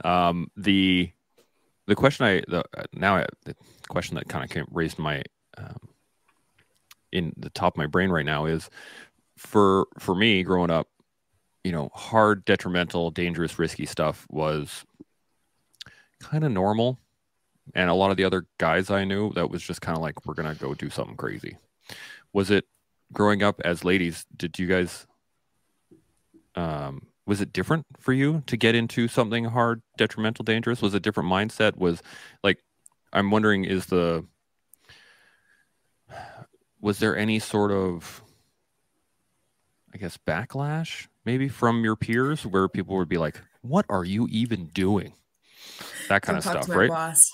[0.05, 1.11] um the
[1.87, 3.55] the question i the uh, now I, the
[3.89, 5.23] question that kind of came raised my
[5.57, 5.89] um,
[7.13, 8.69] in the top of my brain right now is
[9.37, 10.89] for for me growing up
[11.65, 14.85] you know hard detrimental dangerous risky stuff was
[16.21, 16.99] kind of normal.
[17.75, 20.27] And a lot of the other guys i knew that was just kind of like
[20.27, 21.57] we're gonna go do something crazy.
[22.33, 22.67] Was it
[23.13, 25.07] growing up as ladies did you guys
[26.55, 30.83] um was it different for you to get into something hard detrimental dangerous?
[30.83, 31.77] Was it a different mindset?
[31.77, 32.03] Was
[32.43, 32.59] like
[33.13, 34.25] i'm wondering is the
[36.81, 38.23] was there any sort of
[39.93, 44.27] i guess backlash maybe from your peers where people would be like what are you
[44.31, 45.13] even doing
[46.11, 47.33] that kind Don't of talk stuff to my right boss.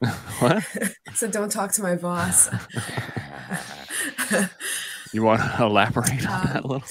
[0.40, 0.64] what
[1.14, 2.48] so don't talk to my boss.
[5.12, 6.82] you want to elaborate on Um, that a little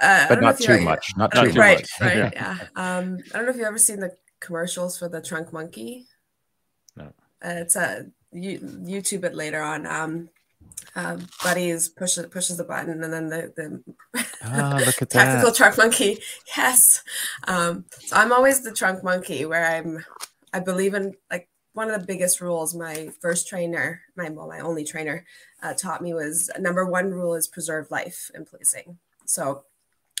[0.00, 1.12] Uh, but don't know not if too you- much.
[1.16, 1.90] Not Not too too right, much.
[2.00, 2.08] much.
[2.16, 2.56] right, Yeah.
[2.58, 2.58] yeah.
[2.98, 6.06] Um, I don't know if you've ever seen the commercials for the Trunk Monkey.
[6.96, 7.04] No.
[7.44, 9.86] Uh, it's a you YouTube it later on.
[9.86, 10.30] Um,
[10.96, 15.56] uh, Buddies pushes pushes the button, and then the the Ah, look at tactical that.
[15.56, 16.18] trunk monkey.
[16.56, 17.02] Yes.
[17.46, 20.04] Um, so I'm always the trunk monkey, where I'm.
[20.52, 22.74] I believe in like one of the biggest rules.
[22.74, 25.24] My first trainer, my well, my only trainer,
[25.62, 28.98] uh, taught me was number one rule is preserve life in policing.
[29.26, 29.64] So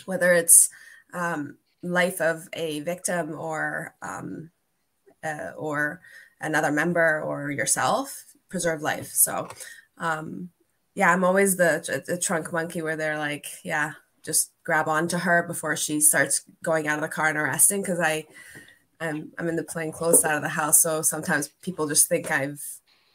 [0.04, 0.70] whether it's
[1.12, 4.50] um, life of a victim or um,
[5.24, 6.00] uh, or
[6.40, 9.08] another member or yourself, preserve life.
[9.08, 9.48] So
[9.98, 10.50] um,
[10.94, 15.42] yeah, I'm always the, the trunk monkey where they're like, yeah, just grab onto her
[15.42, 18.26] before she starts going out of the car and arresting because I
[19.00, 20.82] I'm I'm in the plain clothes side of the house.
[20.82, 22.62] So sometimes people just think I've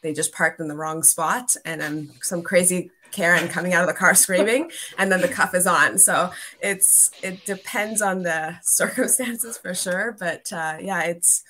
[0.02, 3.88] they just parked in the wrong spot and I'm some crazy Karen coming out of
[3.88, 5.98] the car screaming and then the cuff is on.
[5.98, 6.30] So
[6.60, 10.16] it's it depends on the circumstances for sure.
[10.18, 11.44] But uh yeah, it's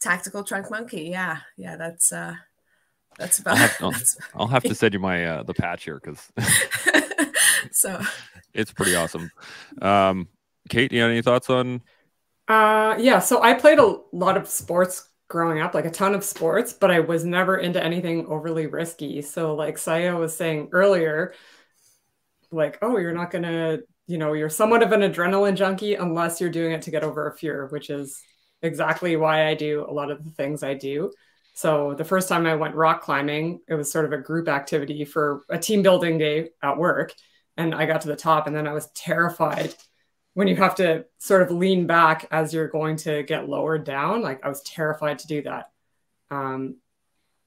[0.00, 1.04] tactical trunk monkey.
[1.10, 2.34] Yeah, yeah, that's uh
[3.18, 6.00] that's about have- I'll- that's i'll have to send you my uh the patch here
[6.02, 6.32] because
[7.70, 8.00] so
[8.52, 9.30] it's pretty awesome
[9.80, 10.28] um
[10.68, 11.80] kate you have any thoughts on
[12.48, 13.18] Uh, yeah.
[13.20, 16.90] So I played a lot of sports growing up, like a ton of sports, but
[16.90, 19.22] I was never into anything overly risky.
[19.22, 21.34] So, like Sayeh was saying earlier,
[22.50, 26.50] like, oh, you're not gonna you know, you're somewhat of an adrenaline junkie unless you're
[26.50, 28.20] doing it to get over a fear, which is
[28.60, 31.10] exactly why I do a lot of the things I do.
[31.54, 35.06] So the first time I went rock climbing, it was sort of a group activity
[35.06, 37.14] for a team building day at work.
[37.56, 39.74] And I got to the top and then I was terrified
[40.34, 44.20] when you have to sort of lean back as you're going to get lowered down.
[44.20, 45.70] Like I was terrified to do that.
[46.30, 46.76] Um,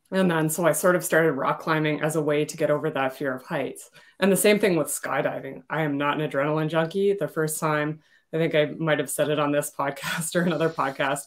[0.10, 2.90] and then so I sort of started rock climbing as a way to get over
[2.90, 3.90] that fear of heights.
[4.20, 5.64] And the same thing with skydiving.
[5.70, 7.14] I am not an adrenaline junkie.
[7.14, 8.00] The first time,
[8.34, 11.24] I think I might have said it on this podcast or another podcast,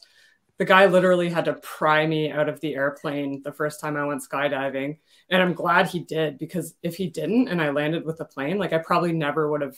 [0.56, 4.04] the guy literally had to pry me out of the airplane the first time I
[4.04, 4.98] went skydiving.
[5.30, 8.58] And I'm glad he did because if he didn't and I landed with the plane,
[8.58, 9.76] like I probably never would have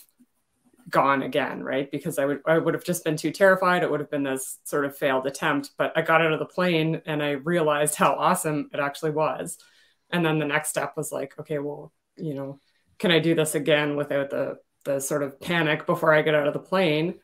[0.92, 1.90] gone again, right?
[1.90, 3.82] Because I would I would have just been too terrified.
[3.82, 5.70] It would have been this sort of failed attempt.
[5.76, 9.58] But I got out of the plane and I realized how awesome it actually was.
[10.10, 12.60] And then the next step was like, okay, well, you know,
[12.98, 16.46] can I do this again without the the sort of panic before I get out
[16.46, 17.16] of the plane?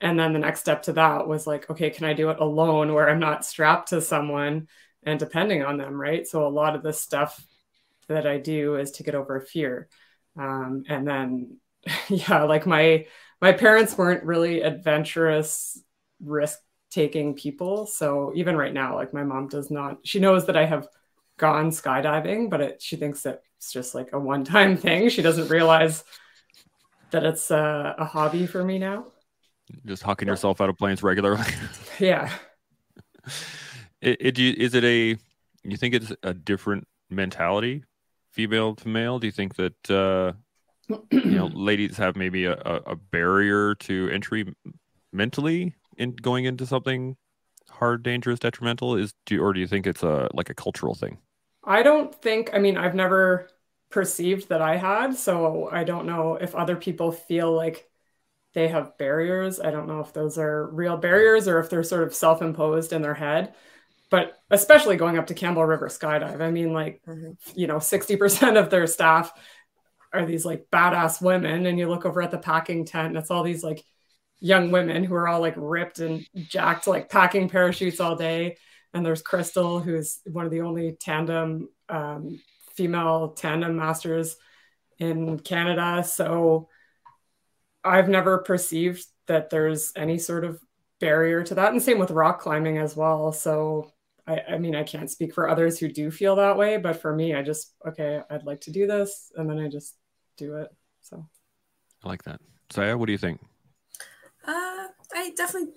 [0.00, 2.94] And then the next step to that was like, okay, can I do it alone
[2.94, 4.68] where I'm not strapped to someone
[5.02, 6.26] and depending on them, right?
[6.26, 7.44] So a lot of the stuff
[8.08, 9.88] that I do is to get over fear.
[10.36, 11.58] Um, and then
[12.08, 13.06] yeah, like my
[13.40, 15.80] my parents weren't really adventurous,
[16.20, 16.58] risk
[16.90, 17.86] taking people.
[17.86, 19.98] So even right now, like my mom does not.
[20.04, 20.88] She knows that I have
[21.38, 25.08] gone skydiving, but it, she thinks that it's just like a one time thing.
[25.08, 26.04] She doesn't realize
[27.10, 29.06] that it's a, a hobby for me now.
[29.84, 31.44] Just hucking yourself out of planes regularly.
[31.98, 32.32] yeah.
[34.00, 35.18] It, it is it a
[35.64, 37.84] you think it's a different mentality
[38.32, 40.32] female to male do you think that uh
[41.10, 44.54] you know ladies have maybe a, a barrier to entry
[45.12, 47.16] mentally in going into something
[47.70, 48.96] hard dangerous detrimental.
[48.96, 51.18] Is do or do you think it's a like a cultural thing?
[51.64, 53.48] I don't think i mean i've never
[53.90, 57.88] perceived that i had so i don't know if other people feel like
[58.54, 59.60] they have barriers.
[59.60, 63.02] I don't know if those are real barriers or if they're sort of self-imposed in
[63.02, 63.54] their head.
[64.10, 67.32] But especially going up to campbell river skydive i mean like mm-hmm.
[67.54, 69.30] you know 60% of their staff
[70.12, 73.30] are these like badass women and you look over at the packing tent and it's
[73.30, 73.84] all these like
[74.40, 78.56] young women who are all like ripped and jacked like packing parachutes all day.
[78.94, 82.40] And there's crystal who's one of the only tandem um,
[82.74, 84.36] female tandem masters
[84.98, 86.04] in canada.
[86.04, 86.68] So
[87.84, 90.60] i've never perceived that there's any sort of
[91.00, 91.72] barrier to that.
[91.72, 93.32] And same with rock climbing as well.
[93.32, 93.92] So
[94.28, 97.14] I, I, mean, I can't speak for others who do feel that way, but for
[97.14, 99.32] me, I just, okay, I'd like to do this.
[99.34, 99.96] And then I just
[100.36, 100.68] do it.
[101.00, 101.26] So
[102.04, 102.40] I like that.
[102.70, 103.40] Sayeh, what do you think?
[104.46, 105.72] Uh, I definitely,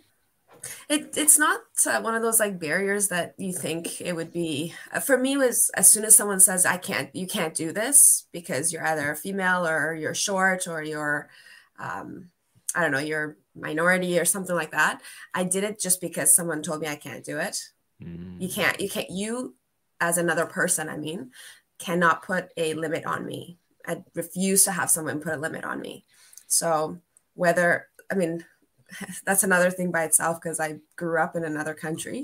[0.89, 4.73] it, it's not uh, one of those like barriers that you think it would be.
[4.91, 8.27] Uh, for me, was as soon as someone says, I can't, you can't do this
[8.33, 11.29] because you're either a female or you're short or you're,
[11.79, 12.31] um,
[12.75, 15.01] I don't know, you're minority or something like that.
[15.33, 17.57] I did it just because someone told me I can't do it
[18.01, 18.53] you mm.
[18.53, 19.55] can't, you can't, you
[19.99, 21.31] as another person, I mean,
[21.77, 23.57] cannot put a limit on me.
[23.85, 26.05] I refuse to have someone put a limit on me.
[26.47, 26.99] So
[27.33, 28.45] whether, I mean,
[29.25, 32.23] that's another thing by itself because I grew up in another country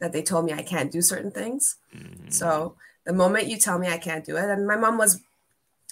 [0.00, 1.76] that they told me I can't do certain things.
[1.96, 2.30] Mm-hmm.
[2.30, 5.20] So the moment you tell me I can't do it, and my mom was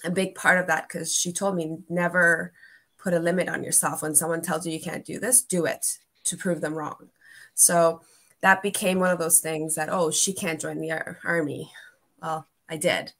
[0.04, 2.52] a big part of that because she told me never
[2.98, 4.02] put a limit on yourself.
[4.02, 7.10] When someone tells you you can't do this, do it to prove them wrong.
[7.54, 8.02] So
[8.43, 11.72] that became one of those things that oh she can't join the ar- army.
[12.20, 13.12] Well i did.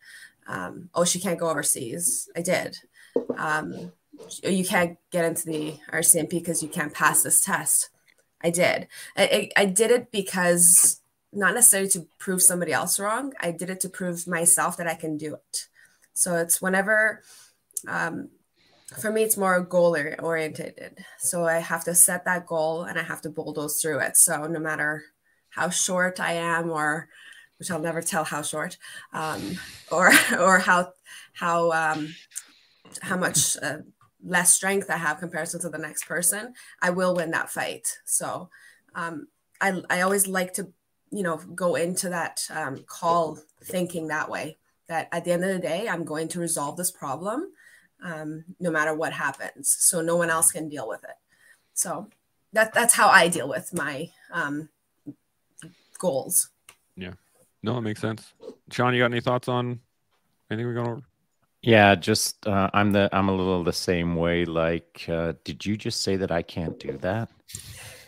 [0.47, 2.29] Um, oh she can't go overseas.
[2.37, 2.79] I did.
[3.37, 3.93] Um,
[4.45, 7.91] you can't get into the rcmp because you can't pass this test.
[8.43, 8.89] I did.
[9.17, 11.01] I, I, I did it because
[11.33, 14.95] not necessarily to prove somebody else wrong i did it to prove myself that i
[14.95, 15.69] can do it.
[16.15, 17.23] So it's whenever
[17.89, 18.29] um,
[19.01, 23.03] for me it's more goal oriented so i have to set that goal and i
[23.03, 24.17] have to bulldoze through it.
[24.17, 25.05] So no matter
[25.55, 27.09] how short I am, or
[27.59, 28.77] which I'll never tell how short,
[29.13, 29.59] um,
[29.91, 30.93] or or how
[31.35, 32.15] how um,
[33.01, 33.79] how much uh,
[34.25, 37.87] less strength I have comparison to the next person, I will win that fight.
[38.05, 38.51] So
[38.95, 39.29] um,
[39.61, 40.73] I I always like to
[41.11, 45.53] you know go into that um, call thinking that way that at the end of
[45.53, 47.53] the day I'm going to resolve this problem
[48.03, 49.75] um, no matter what happens.
[49.79, 51.17] So no one else can deal with it.
[51.75, 52.09] So
[52.53, 54.69] that that's how I deal with my um,
[56.03, 56.51] goals.
[56.97, 57.13] Yeah.
[57.63, 58.35] No, it makes sense.
[58.71, 59.79] Shaun, you got any thoughts on
[60.51, 61.03] anything we're going over?
[61.63, 64.45] Yeah, just uh, I'm the I'm a little the same way.
[64.45, 67.31] Like, uh, did you just say that I can't do that?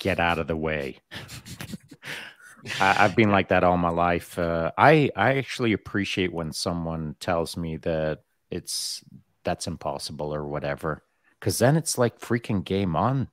[0.01, 0.99] Get out of the way.
[2.81, 4.39] I, have been like that all my life.
[4.39, 9.05] Uh, I I actually appreciate when someone tells me that it's
[9.45, 11.05] that's impossible or whatever
[11.39, 13.29] because then it's like freaking game on.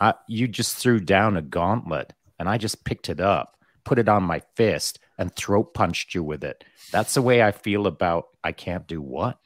[0.00, 3.57] I, you just threw down a gauntlet and I just picked it up,
[3.88, 6.62] put it on my fist, and throat punched you with it.
[6.92, 9.38] That's the way I feel about I can't do what.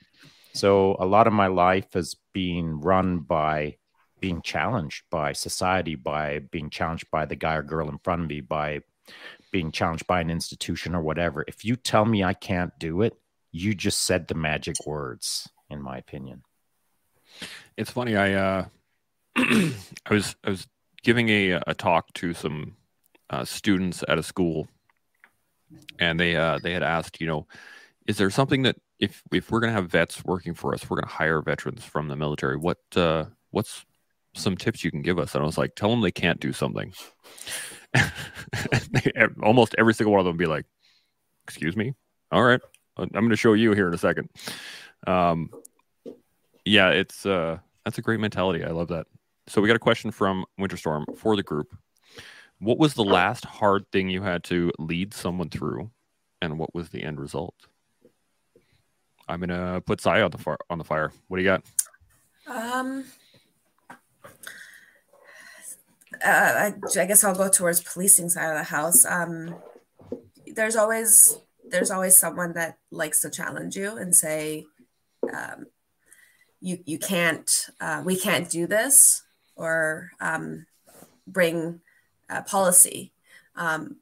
[0.53, 3.77] So a lot of my life has been run by
[4.19, 8.29] being challenged by society, by being challenged by the guy or girl in front of
[8.29, 8.81] me, by
[9.53, 11.45] being challenged by an institution or whatever.
[11.47, 13.15] If you tell me I can't do it,
[13.53, 16.43] you just said the magic words, in my opinion.
[17.77, 18.17] It's funny.
[18.17, 18.65] I uh,
[19.37, 19.75] I
[20.11, 20.67] was I was
[21.05, 22.77] giving a a talk to some
[23.33, 24.69] uh, students at a school,
[25.99, 27.47] and they uh, they had asked, you know,
[28.07, 30.97] is there something that if if we're going to have vets working for us, we're
[30.97, 32.57] going to hire veterans from the military.
[32.57, 33.85] What uh, what's
[34.35, 35.35] some tips you can give us?
[35.35, 36.93] And I was like, tell them they can't do something.
[39.43, 40.67] almost every single one of them be like,
[41.45, 41.95] "Excuse me,
[42.31, 42.61] all right,
[42.97, 44.29] I'm going to show you here in a second.
[45.07, 45.51] Um,
[46.65, 48.65] yeah, it's uh, that's a great mentality.
[48.65, 49.07] I love that.
[49.49, 51.77] So we got a question from Winterstorm for the group.
[52.63, 55.91] What was the last hard thing you had to lead someone through,
[56.41, 57.57] and what was the end result?
[59.29, 60.59] I'm gonna put Sayeh on the fire.
[60.71, 61.11] On the fire.
[61.27, 61.65] What do you got?
[62.47, 63.05] Um,
[66.25, 69.05] uh, I, I guess I'll go towards policing side of the house.
[69.05, 69.57] Um,
[70.55, 71.37] there's always
[71.69, 74.67] there's always someone that likes to challenge you and say,
[75.37, 75.67] um,
[76.61, 77.51] you you can't
[77.81, 79.25] uh, we can't do this
[79.57, 80.67] or um,
[81.27, 81.81] bring
[82.33, 83.13] uh, policy.
[83.57, 83.97] Um,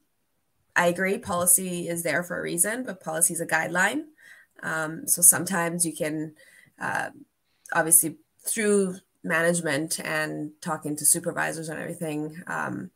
[0.76, 4.04] I agree, policy is there for a reason, but policy is a guideline.
[4.62, 6.34] Um, so sometimes you can,
[6.80, 7.10] uh,
[7.72, 8.16] obviously,
[8.46, 12.90] through management and talking to supervisors and everything, um,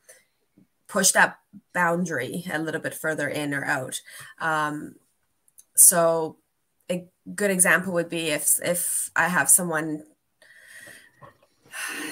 [0.86, 1.38] push that
[1.72, 4.00] boundary a little bit further in or out.
[4.40, 4.94] Um,
[5.74, 6.36] so
[6.90, 10.04] a good example would be if if I have someone.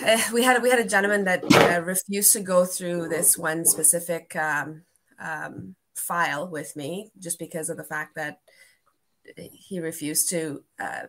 [0.02, 3.64] Eh, we had we had a gentleman that uh, refused to go through this one
[3.64, 4.82] specific um,
[5.20, 8.40] um, file with me just because of the fact that
[9.36, 11.06] he refused to uh,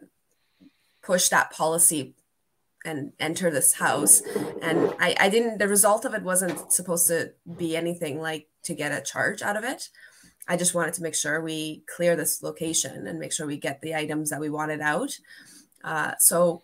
[1.02, 2.14] push that policy
[2.86, 4.22] and enter this house.
[4.62, 8.74] And I, I didn't the result of it wasn't supposed to be anything like to
[8.74, 9.90] get a charge out of it.
[10.48, 13.82] I just wanted to make sure we clear this location and make sure we get
[13.82, 15.18] the items that we wanted out.
[15.84, 16.64] Uh, so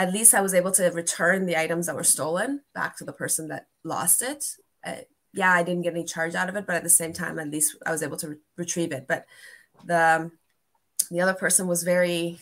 [0.00, 3.12] at least i was able to return the items that were stolen back to the
[3.12, 4.44] person that lost it
[4.84, 4.96] uh,
[5.32, 7.50] yeah i didn't get any charge out of it but at the same time at
[7.50, 9.24] least i was able to re- retrieve it but
[9.84, 10.30] the
[11.10, 12.38] the other person was very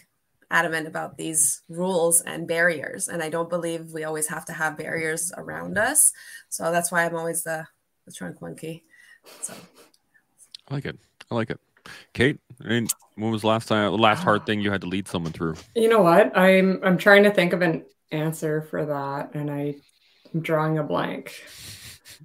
[0.51, 3.09] adamant about these rules and barriers.
[3.09, 6.13] And I don't believe we always have to have barriers around us.
[6.49, 7.67] So that's why I'm always the,
[8.07, 8.85] the trunk monkey.
[9.43, 9.55] So
[10.69, 10.99] I like it.
[11.31, 11.61] I like it.
[12.13, 14.87] Kate, I mean, when was the last time, the last hard thing you had to
[14.87, 15.55] lead someone through?
[15.75, 16.37] You know what?
[16.37, 19.77] I'm I'm trying to think of an answer for that, and I,
[20.33, 21.45] I'm drawing a blank.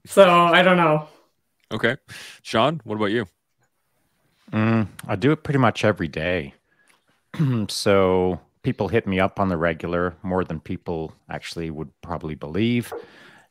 [0.06, 1.08] So I don't know.
[1.72, 1.98] Okay,
[2.42, 3.26] Shaun, what about you?
[4.52, 6.54] Mm, I do it pretty much every day.
[7.68, 12.94] so people hit me up on the regular more than people actually would probably believe.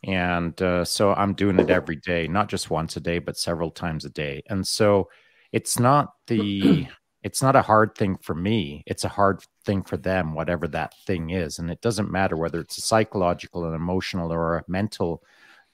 [0.04, 3.70] And uh, so I'm doing it every day, not just once a day, but several
[3.70, 4.42] times a day.
[4.48, 5.08] And so
[5.52, 6.88] it's not the
[7.22, 8.82] it's not a hard thing for me.
[8.86, 11.58] It's a hard thing for them, whatever that thing is.
[11.58, 15.22] And it doesn't matter whether it's a psychological, an emotional, or a mental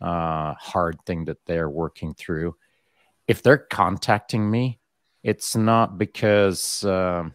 [0.00, 2.54] uh, hard thing that they're working through.
[3.26, 4.78] If they're contacting me,
[5.22, 7.28] it's not because uh,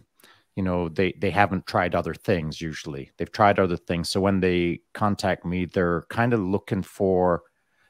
[0.56, 4.40] you know they they haven't tried other things usually they've tried other things so when
[4.40, 7.44] they contact me they're kind of looking for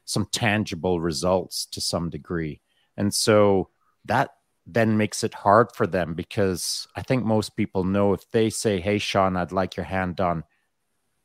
[0.04, 2.60] some tangible results to some degree
[2.96, 3.68] and so
[4.04, 4.30] that
[4.66, 8.80] then makes it hard for them because i think most people know if they say
[8.80, 10.42] hey shaun i'd like your hand done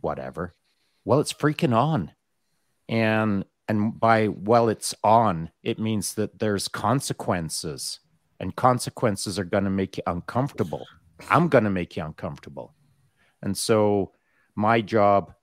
[0.02, 0.56] whatever.
[1.06, 2.12] Well it's freaking on.
[2.88, 8.00] And and by well it's on it means that there's consequences
[8.40, 10.88] and consequences are going to make you uncomfortable.
[11.30, 12.74] I'm going to make you uncomfortable.
[13.42, 14.14] And so,
[14.56, 15.34] my job,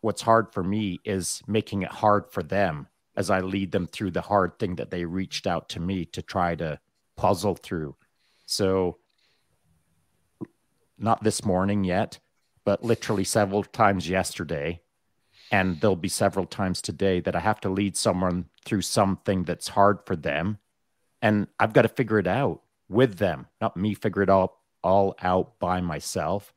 [0.00, 4.10] what's hard for me is making it hard for them as I lead them through
[4.10, 6.80] the hard thing that they reached out to me to try to
[7.22, 7.94] puzzle through.
[8.46, 8.98] So,
[10.98, 12.18] not this morning yet,
[12.64, 14.80] but literally several times yesterday.
[15.52, 19.68] And there'll be several times today that I have to lead someone through something that's
[19.68, 20.58] hard for them.
[21.20, 25.14] And I've got to figure it out with them, not me figure it out all
[25.22, 26.52] out by myself.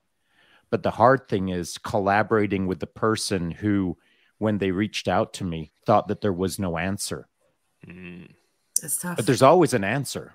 [0.71, 3.97] But the hard thing is collaborating with the person who,
[4.39, 7.27] when they reached out to me, thought that there was no answer.
[7.85, 8.29] Mm.
[8.81, 9.17] It's tough.
[9.17, 10.33] But there's always an answer,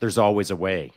[0.00, 0.92] there's always a way.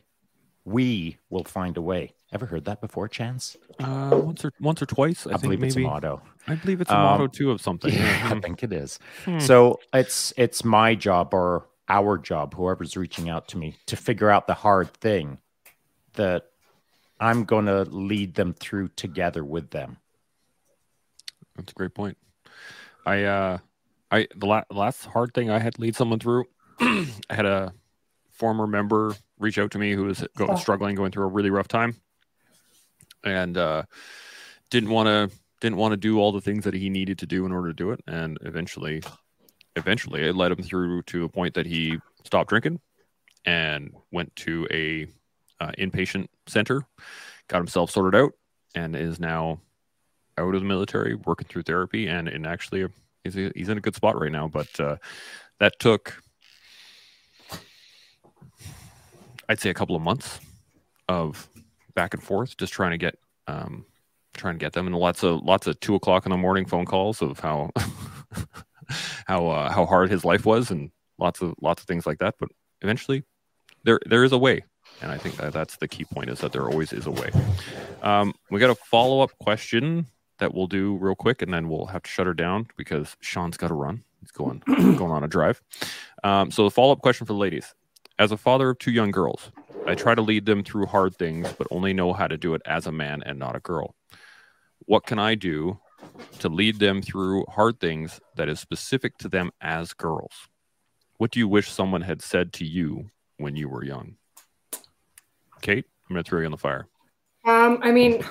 [0.64, 2.12] we will find a way.
[2.30, 3.56] Ever heard that before, Chance?
[3.78, 5.26] Uh, once or once or twice.
[5.26, 5.68] I, I, think believe maybe.
[5.68, 6.20] it's a motto.
[6.46, 7.90] I believe it's a Um, motto too of something.
[7.92, 8.34] Yeah, Yeah.
[8.36, 8.98] I think it is.
[9.24, 9.38] Hmm.
[9.38, 14.28] So it's it's my job or our job, whoever's reaching out to me, to figure
[14.28, 15.38] out the hard thing
[16.14, 16.50] that
[17.18, 19.96] I'm going to lead them through together with them.
[21.56, 22.18] That's a great point.
[23.06, 23.58] I uh
[24.10, 26.44] I the la- last hard thing I had to lead someone through,
[26.80, 27.72] I had a
[28.38, 30.56] former member reach out to me who was go- Oh.
[30.56, 31.96] struggling, going through a really rough time,
[33.24, 33.82] and uh,
[34.70, 37.44] didn't want to didn't want to do all the things that he needed to do
[37.44, 39.02] in order to do it, and eventually,
[39.74, 42.80] eventually, it led him through to a point that he stopped drinking
[43.44, 45.06] and went to a
[45.60, 46.82] uh, inpatient center,
[47.48, 48.32] got himself sorted out,
[48.76, 49.60] and is now
[50.36, 52.86] out of the military, working through therapy, and and actually
[53.24, 54.46] he's he's in a good spot right now.
[54.46, 54.96] But uh,
[55.58, 56.22] that took,
[59.48, 60.40] I'd say, a couple of months
[61.08, 61.48] of
[61.94, 63.86] back and forth, just trying to get um,
[64.34, 66.84] trying to get them, and lots of lots of two o'clock in the morning phone
[66.84, 67.70] calls of how
[69.26, 72.34] how uh, how hard his life was, and lots of lots of things like that.
[72.38, 72.50] But
[72.82, 73.24] eventually,
[73.84, 74.64] there there is a way.
[75.00, 77.30] And I think that that's the key point is that there always is a way.
[78.02, 80.06] Um, we got a follow up question
[80.38, 83.56] that we'll do real quick, and then we'll have to shut her down because Shaun's
[83.56, 84.02] got to run.
[84.20, 85.62] He's going going on a drive.
[86.24, 87.74] Um, so the follow up question for the ladies:
[88.18, 89.52] As a father of two young girls,
[89.86, 92.62] I try to lead them through hard things, but only know how to do it
[92.66, 93.94] as a man and not a girl.
[94.86, 95.78] What can I do
[96.40, 100.32] to lead them through hard things that is specific to them as girls?
[101.18, 104.16] What do you wish someone had said to you when you were young?
[105.60, 106.88] Kate, I'm going to throw you on the fire.
[107.44, 108.24] Um, I mean,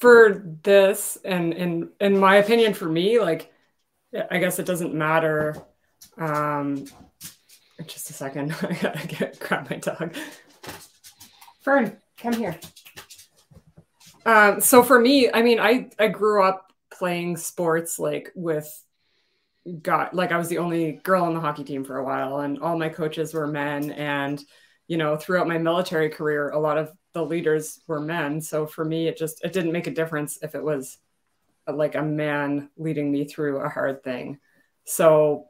[0.00, 3.52] for this, and in in my opinion, for me, like,
[4.30, 5.56] I guess it doesn't matter.
[6.18, 6.86] Um,
[7.86, 10.14] just a second, I gotta get grab my dog.
[11.60, 12.58] Fern, come here.
[14.24, 18.68] Um, so for me, I mean, I I grew up playing sports like with
[19.80, 22.58] got like I was the only girl on the hockey team for a while, and
[22.58, 24.42] all my coaches were men, and
[24.88, 28.40] you know, throughout my military career, a lot of the leaders were men.
[28.40, 30.98] So for me, it just it didn't make a difference if it was
[31.66, 34.38] like a man leading me through a hard thing.
[34.84, 35.46] So,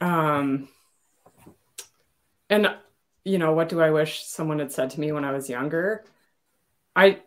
[0.00, 0.68] um,
[2.50, 2.76] and
[3.24, 6.04] you know, what do I wish someone had said to me when I was younger?
[6.96, 7.22] I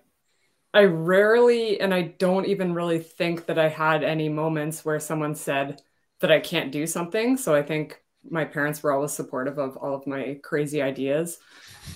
[0.73, 5.35] I rarely, and I don't even really think that I had any moments where someone
[5.35, 5.81] said
[6.21, 7.37] that I can't do something.
[7.37, 11.39] So I think my parents were always supportive of all of my crazy ideas.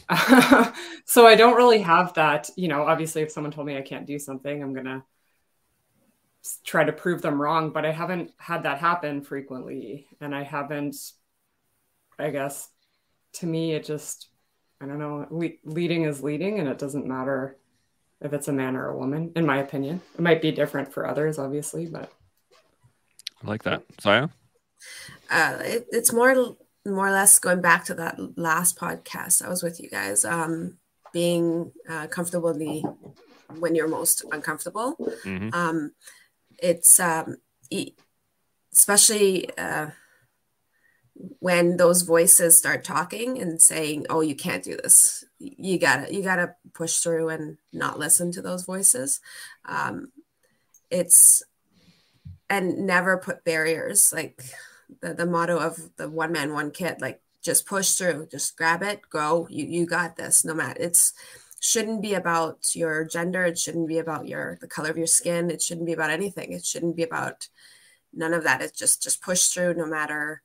[1.05, 2.49] so I don't really have that.
[2.57, 5.03] You know, obviously, if someone told me I can't do something, I'm to
[6.63, 10.07] try to prove them wrong, but I haven't had that happen frequently.
[10.21, 10.95] And I haven't,
[12.19, 12.69] I guess,
[13.39, 14.27] to me, it just,
[14.81, 17.57] I don't know, le- leading is leading, and it doesn't matter
[18.21, 20.01] if it's a man or a woman, in my opinion.
[20.15, 22.11] It might be different for others, obviously, but
[23.43, 23.87] I like that.
[23.97, 24.29] Sayeh?
[25.29, 29.61] uh, it, it's more more or less going back to that last podcast I was
[29.61, 30.23] with you guys.
[30.23, 30.77] Um,
[31.13, 32.85] being uh, comfortably
[33.59, 34.95] when you're most uncomfortable.
[35.23, 35.53] Mhm.
[35.53, 35.91] Um,
[36.59, 37.37] it's um,
[37.69, 37.93] e-
[38.73, 39.87] especially uh,
[41.39, 45.23] when those voices start talking and saying, "Oh, you can't do this.
[45.39, 49.19] You gotta you gotta push through and not listen to those voices."
[49.65, 50.11] Um,
[50.89, 51.43] it's
[52.49, 54.41] and never put barriers like
[55.01, 58.81] the, the motto of the one man one kid like just push through just grab
[58.81, 61.13] it go you you got this no matter it's
[61.59, 65.49] shouldn't be about your gender it shouldn't be about your the color of your skin
[65.49, 67.47] it shouldn't be about anything it shouldn't be about
[68.13, 70.41] none of that it's just just push through no matter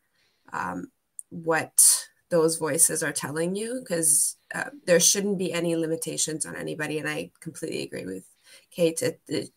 [0.53, 0.91] um,
[1.31, 6.99] what those voices are telling you because uh, there shouldn't be any limitations on anybody
[6.99, 8.25] and i completely agree with
[8.71, 9.51] kate it, it,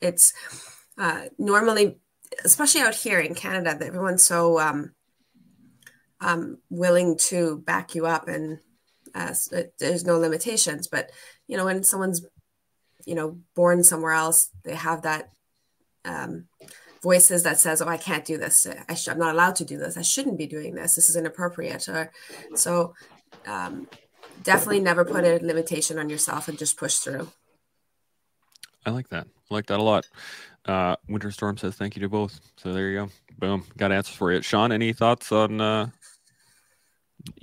[0.00, 0.32] it's
[0.98, 1.96] uh, normally
[2.44, 4.92] especially out here in Canada, that everyone's so um,
[6.20, 8.58] um, willing to back you up, and
[9.14, 10.88] uh, so there's no limitations.
[10.88, 11.10] But
[11.46, 12.24] you know, when someone's
[13.04, 15.30] you know born somewhere else, they have that
[16.04, 16.46] um,
[17.04, 18.66] voices that says, "Oh, I can't do this.
[18.88, 19.96] I sh- I'm not allowed to do this.
[19.96, 20.94] I shouldn't be doing this.
[20.96, 22.10] This is inappropriate." Or
[22.56, 22.94] so.
[23.46, 23.86] Um,
[24.42, 27.28] definitely never put a limitation on yourself and just push through.
[28.86, 29.26] I like that.
[29.50, 30.04] I like that a lot.
[30.64, 32.40] Uh, Winter Storm says thank you to both.
[32.56, 33.08] So there you go.
[33.38, 33.64] Boom.
[33.76, 34.40] Got answers for you.
[34.42, 35.90] Shaun, any thoughts on uh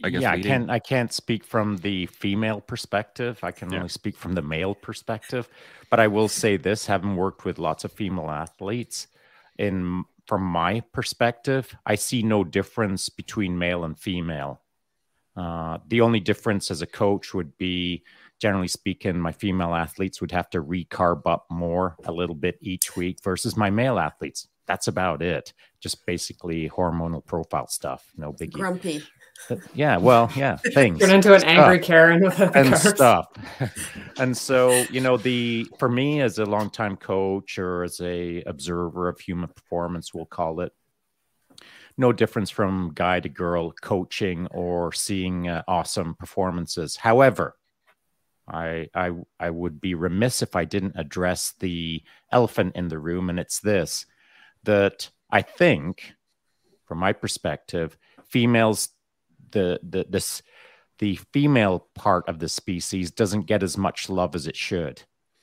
[0.04, 3.40] I guess yeah, I can't I can't speak from the female perspective.
[3.44, 3.78] I can Yeah.
[3.78, 5.48] only speak from the male perspective.
[5.90, 9.08] But I will say this, having worked with lots of female athletes,
[9.62, 14.62] in from my perspective, I see no difference between male and female.
[15.36, 18.04] Uh, the only difference as a coach would be,
[18.40, 22.96] generally speaking, my female athletes would have to recarb up more a little bit each
[22.96, 24.48] week versus my male athletes.
[24.66, 25.54] That's about it.
[25.80, 28.12] Just basically hormonal profile stuff.
[28.18, 28.54] No biggie.
[28.54, 29.04] Grumpy.
[29.74, 33.28] Yeah, well, yeah, things Turn into an stuff angry Karen with and stuff.
[34.18, 39.10] and so, you know, the for me as a longtime coach or as a observer
[39.10, 40.74] of human performance, we'll call it,
[41.98, 46.96] no difference from guy to girl coaching or seeing uh, awesome performances.
[46.96, 47.56] However,
[48.48, 53.30] I, I I would be remiss if I didn't address the elephant in the room,
[53.30, 54.06] and it's this:
[54.64, 56.14] that I think,
[56.86, 57.98] from my perspective,
[58.30, 58.90] females,
[59.52, 60.42] the the this
[61.00, 65.02] the female part of the species doesn't get as much love as it should.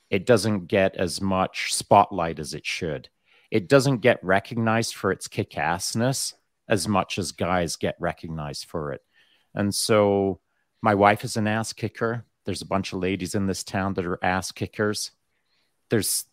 [0.08, 3.08] It doesn't get as much spotlight as it should.
[3.50, 6.34] It doesn't get recognized for its kick assness
[6.68, 9.02] as much as guys get recognized for it.
[9.54, 10.40] And so
[10.82, 12.24] my wife is an ass kicker.
[12.44, 15.10] There's a bunch of ladies in this town that are ass kickers.
[15.90, 16.24] There's,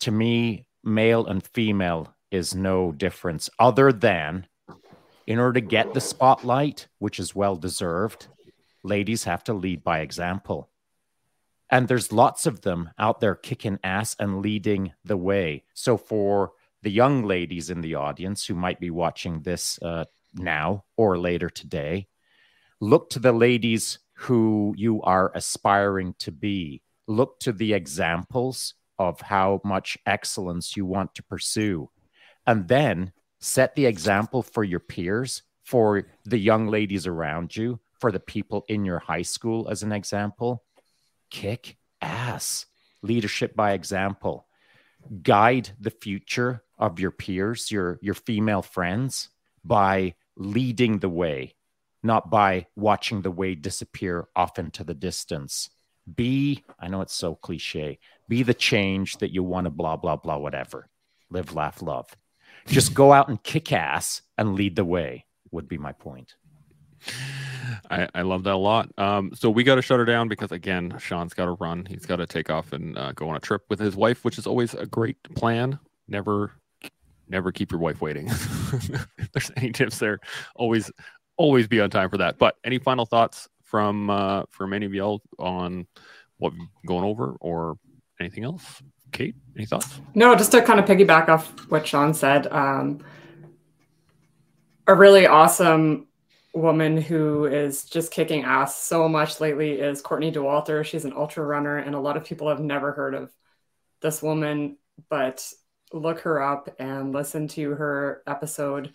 [0.00, 4.46] to me, male and female is no difference other than
[5.26, 8.28] in order to get the spotlight, which is well deserved,
[8.82, 10.70] ladies have to lead by example.
[11.68, 15.64] And there's lots of them out there kicking ass and leading the way.
[15.74, 16.52] So, for
[16.82, 20.04] the young ladies in the audience who might be watching this uh,
[20.34, 22.06] now or later today,
[22.80, 26.82] look to the ladies who you are aspiring to be.
[27.08, 31.90] Look to the examples of how much excellence you want to pursue.
[32.46, 38.12] And then set the example for your peers, for the young ladies around you, for
[38.12, 40.64] the people in your high school, as an example.
[41.30, 42.66] Kick ass.
[43.02, 44.46] Leadership by example.
[45.22, 49.28] Guide the future of your peers, your, your female friends,
[49.64, 51.54] by leading the way,
[52.02, 55.70] not by watching the way disappear off into the distance.
[56.12, 60.16] Be, I know it's so cliche, be the change that you want to blah, blah,
[60.16, 60.88] blah, whatever.
[61.30, 62.16] Live, laugh, love
[62.66, 66.34] just go out and kick ass and lead the way would be my point
[67.90, 68.90] I, I love that a lot.
[68.98, 71.84] Um, so we got to shut her down because again, Shaun's got to run.
[71.86, 74.38] He's got to take off and uh, go on a trip with his wife, which
[74.38, 75.78] is always a great plan.
[76.08, 76.52] Never,
[77.28, 78.28] never keep your wife waiting.
[78.28, 80.20] if there's any tips there,
[80.54, 80.90] always,
[81.36, 82.38] always be on time for that.
[82.38, 85.86] But any final thoughts from uh, from any of y'all on
[86.38, 86.52] what
[86.86, 87.78] going over or
[88.20, 88.82] anything else?
[89.12, 90.00] Kate, any thoughts?
[90.14, 92.46] No, just to kind of piggyback off what Shaun said.
[92.48, 93.00] Um,
[94.86, 96.06] a really awesome
[96.54, 100.84] woman who is just kicking ass so much lately is Courtney Dauwalter.
[100.84, 103.32] She's an ultra runner, and a lot of people have never heard of
[104.00, 104.78] this woman,
[105.08, 105.46] but
[105.92, 108.92] look her up and listen to her episode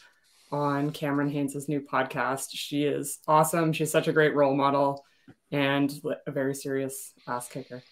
[0.51, 2.49] on Cameron Hanes' new podcast.
[2.51, 3.73] She is awesome.
[3.73, 5.05] She's such a great role model
[5.51, 5.91] and
[6.27, 7.83] a very serious ass kicker.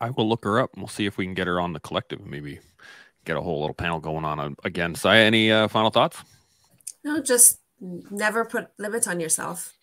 [0.00, 1.80] I will look her up and we'll see if we can get her on the
[1.80, 2.60] collective maybe
[3.26, 4.94] get a whole little panel going on uh, again.
[4.94, 6.22] Sayeh, any uh, final thoughts?
[7.04, 9.74] No, just never put limits on yourself.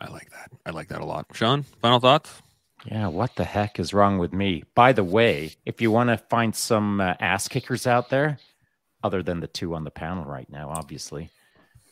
[0.00, 0.50] I like that.
[0.66, 1.26] I like that a lot.
[1.32, 2.42] Shaun, final thoughts?
[2.86, 4.64] Yeah, what the heck is wrong with me?
[4.74, 8.38] By the way, if you want to find some uh, ass kickers out there,
[9.02, 11.30] other than the two on the panel right now, obviously,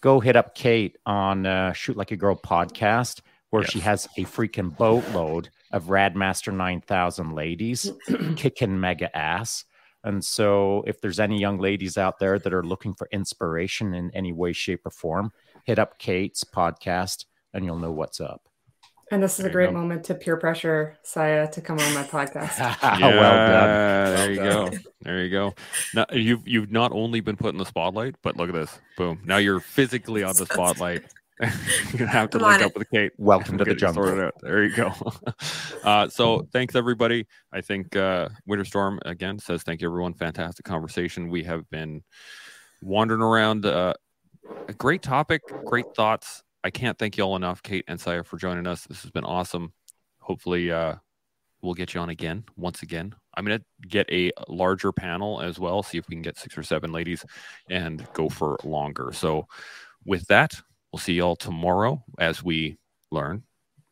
[0.01, 3.71] go hit up Kate on uh, Shoot Like a Girl podcast, where yes.
[3.71, 7.91] she has a freaking boatload of Radmaster 9000 ladies
[8.37, 9.65] kicking mega ass.
[10.05, 14.11] And so, if there's any young ladies out there that are looking for inspiration in
[14.15, 15.33] any way, shape, or form,
[15.65, 18.49] hit up Kate's podcast and you'll know what's up.
[19.13, 22.03] And this is there a great moment to peer pressure Sayeh to come on my
[22.03, 22.59] podcast.
[22.59, 24.17] yeah, well done.
[24.17, 24.71] There you go.
[25.03, 25.55] There you go.
[25.95, 28.81] Now you've you've not only been put in the spotlight, but look at this.
[28.97, 29.21] Boom.
[29.25, 31.03] Now you're physically on the spotlight.
[31.41, 31.51] You're
[31.99, 33.13] gonna have to Come link up with Kate.
[33.17, 34.31] Welcome to the jungle.
[34.43, 34.93] There you go.
[35.85, 37.27] uh, so thanks everybody.
[37.53, 40.15] I think uh, Winter Storm again says thank you everyone.
[40.15, 41.31] Fantastic conversation.
[41.31, 42.03] We have been
[42.83, 43.67] wandering around.
[43.67, 43.95] Uh,
[44.69, 46.43] a great topic, great thoughts.
[46.65, 48.85] I can't thank you all enough, Kate and Sayeh, for joining us.
[48.87, 49.73] This has been awesome.
[50.21, 50.97] Hopefully, uh,
[51.61, 53.15] we'll get you on again, once again.
[53.35, 56.57] I'm going to get a larger panel as well, see if we can get six
[56.57, 57.25] or seven ladies
[57.69, 59.11] and go for longer.
[59.13, 59.49] So,
[60.05, 60.61] with that,
[60.93, 62.77] We'll see y'all tomorrow as we
[63.11, 63.45] learn,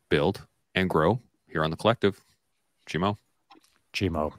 [0.09, 0.45] build,
[0.75, 2.21] and grow here on the collective.
[2.87, 3.17] Chimo.
[3.91, 4.33] Chimo.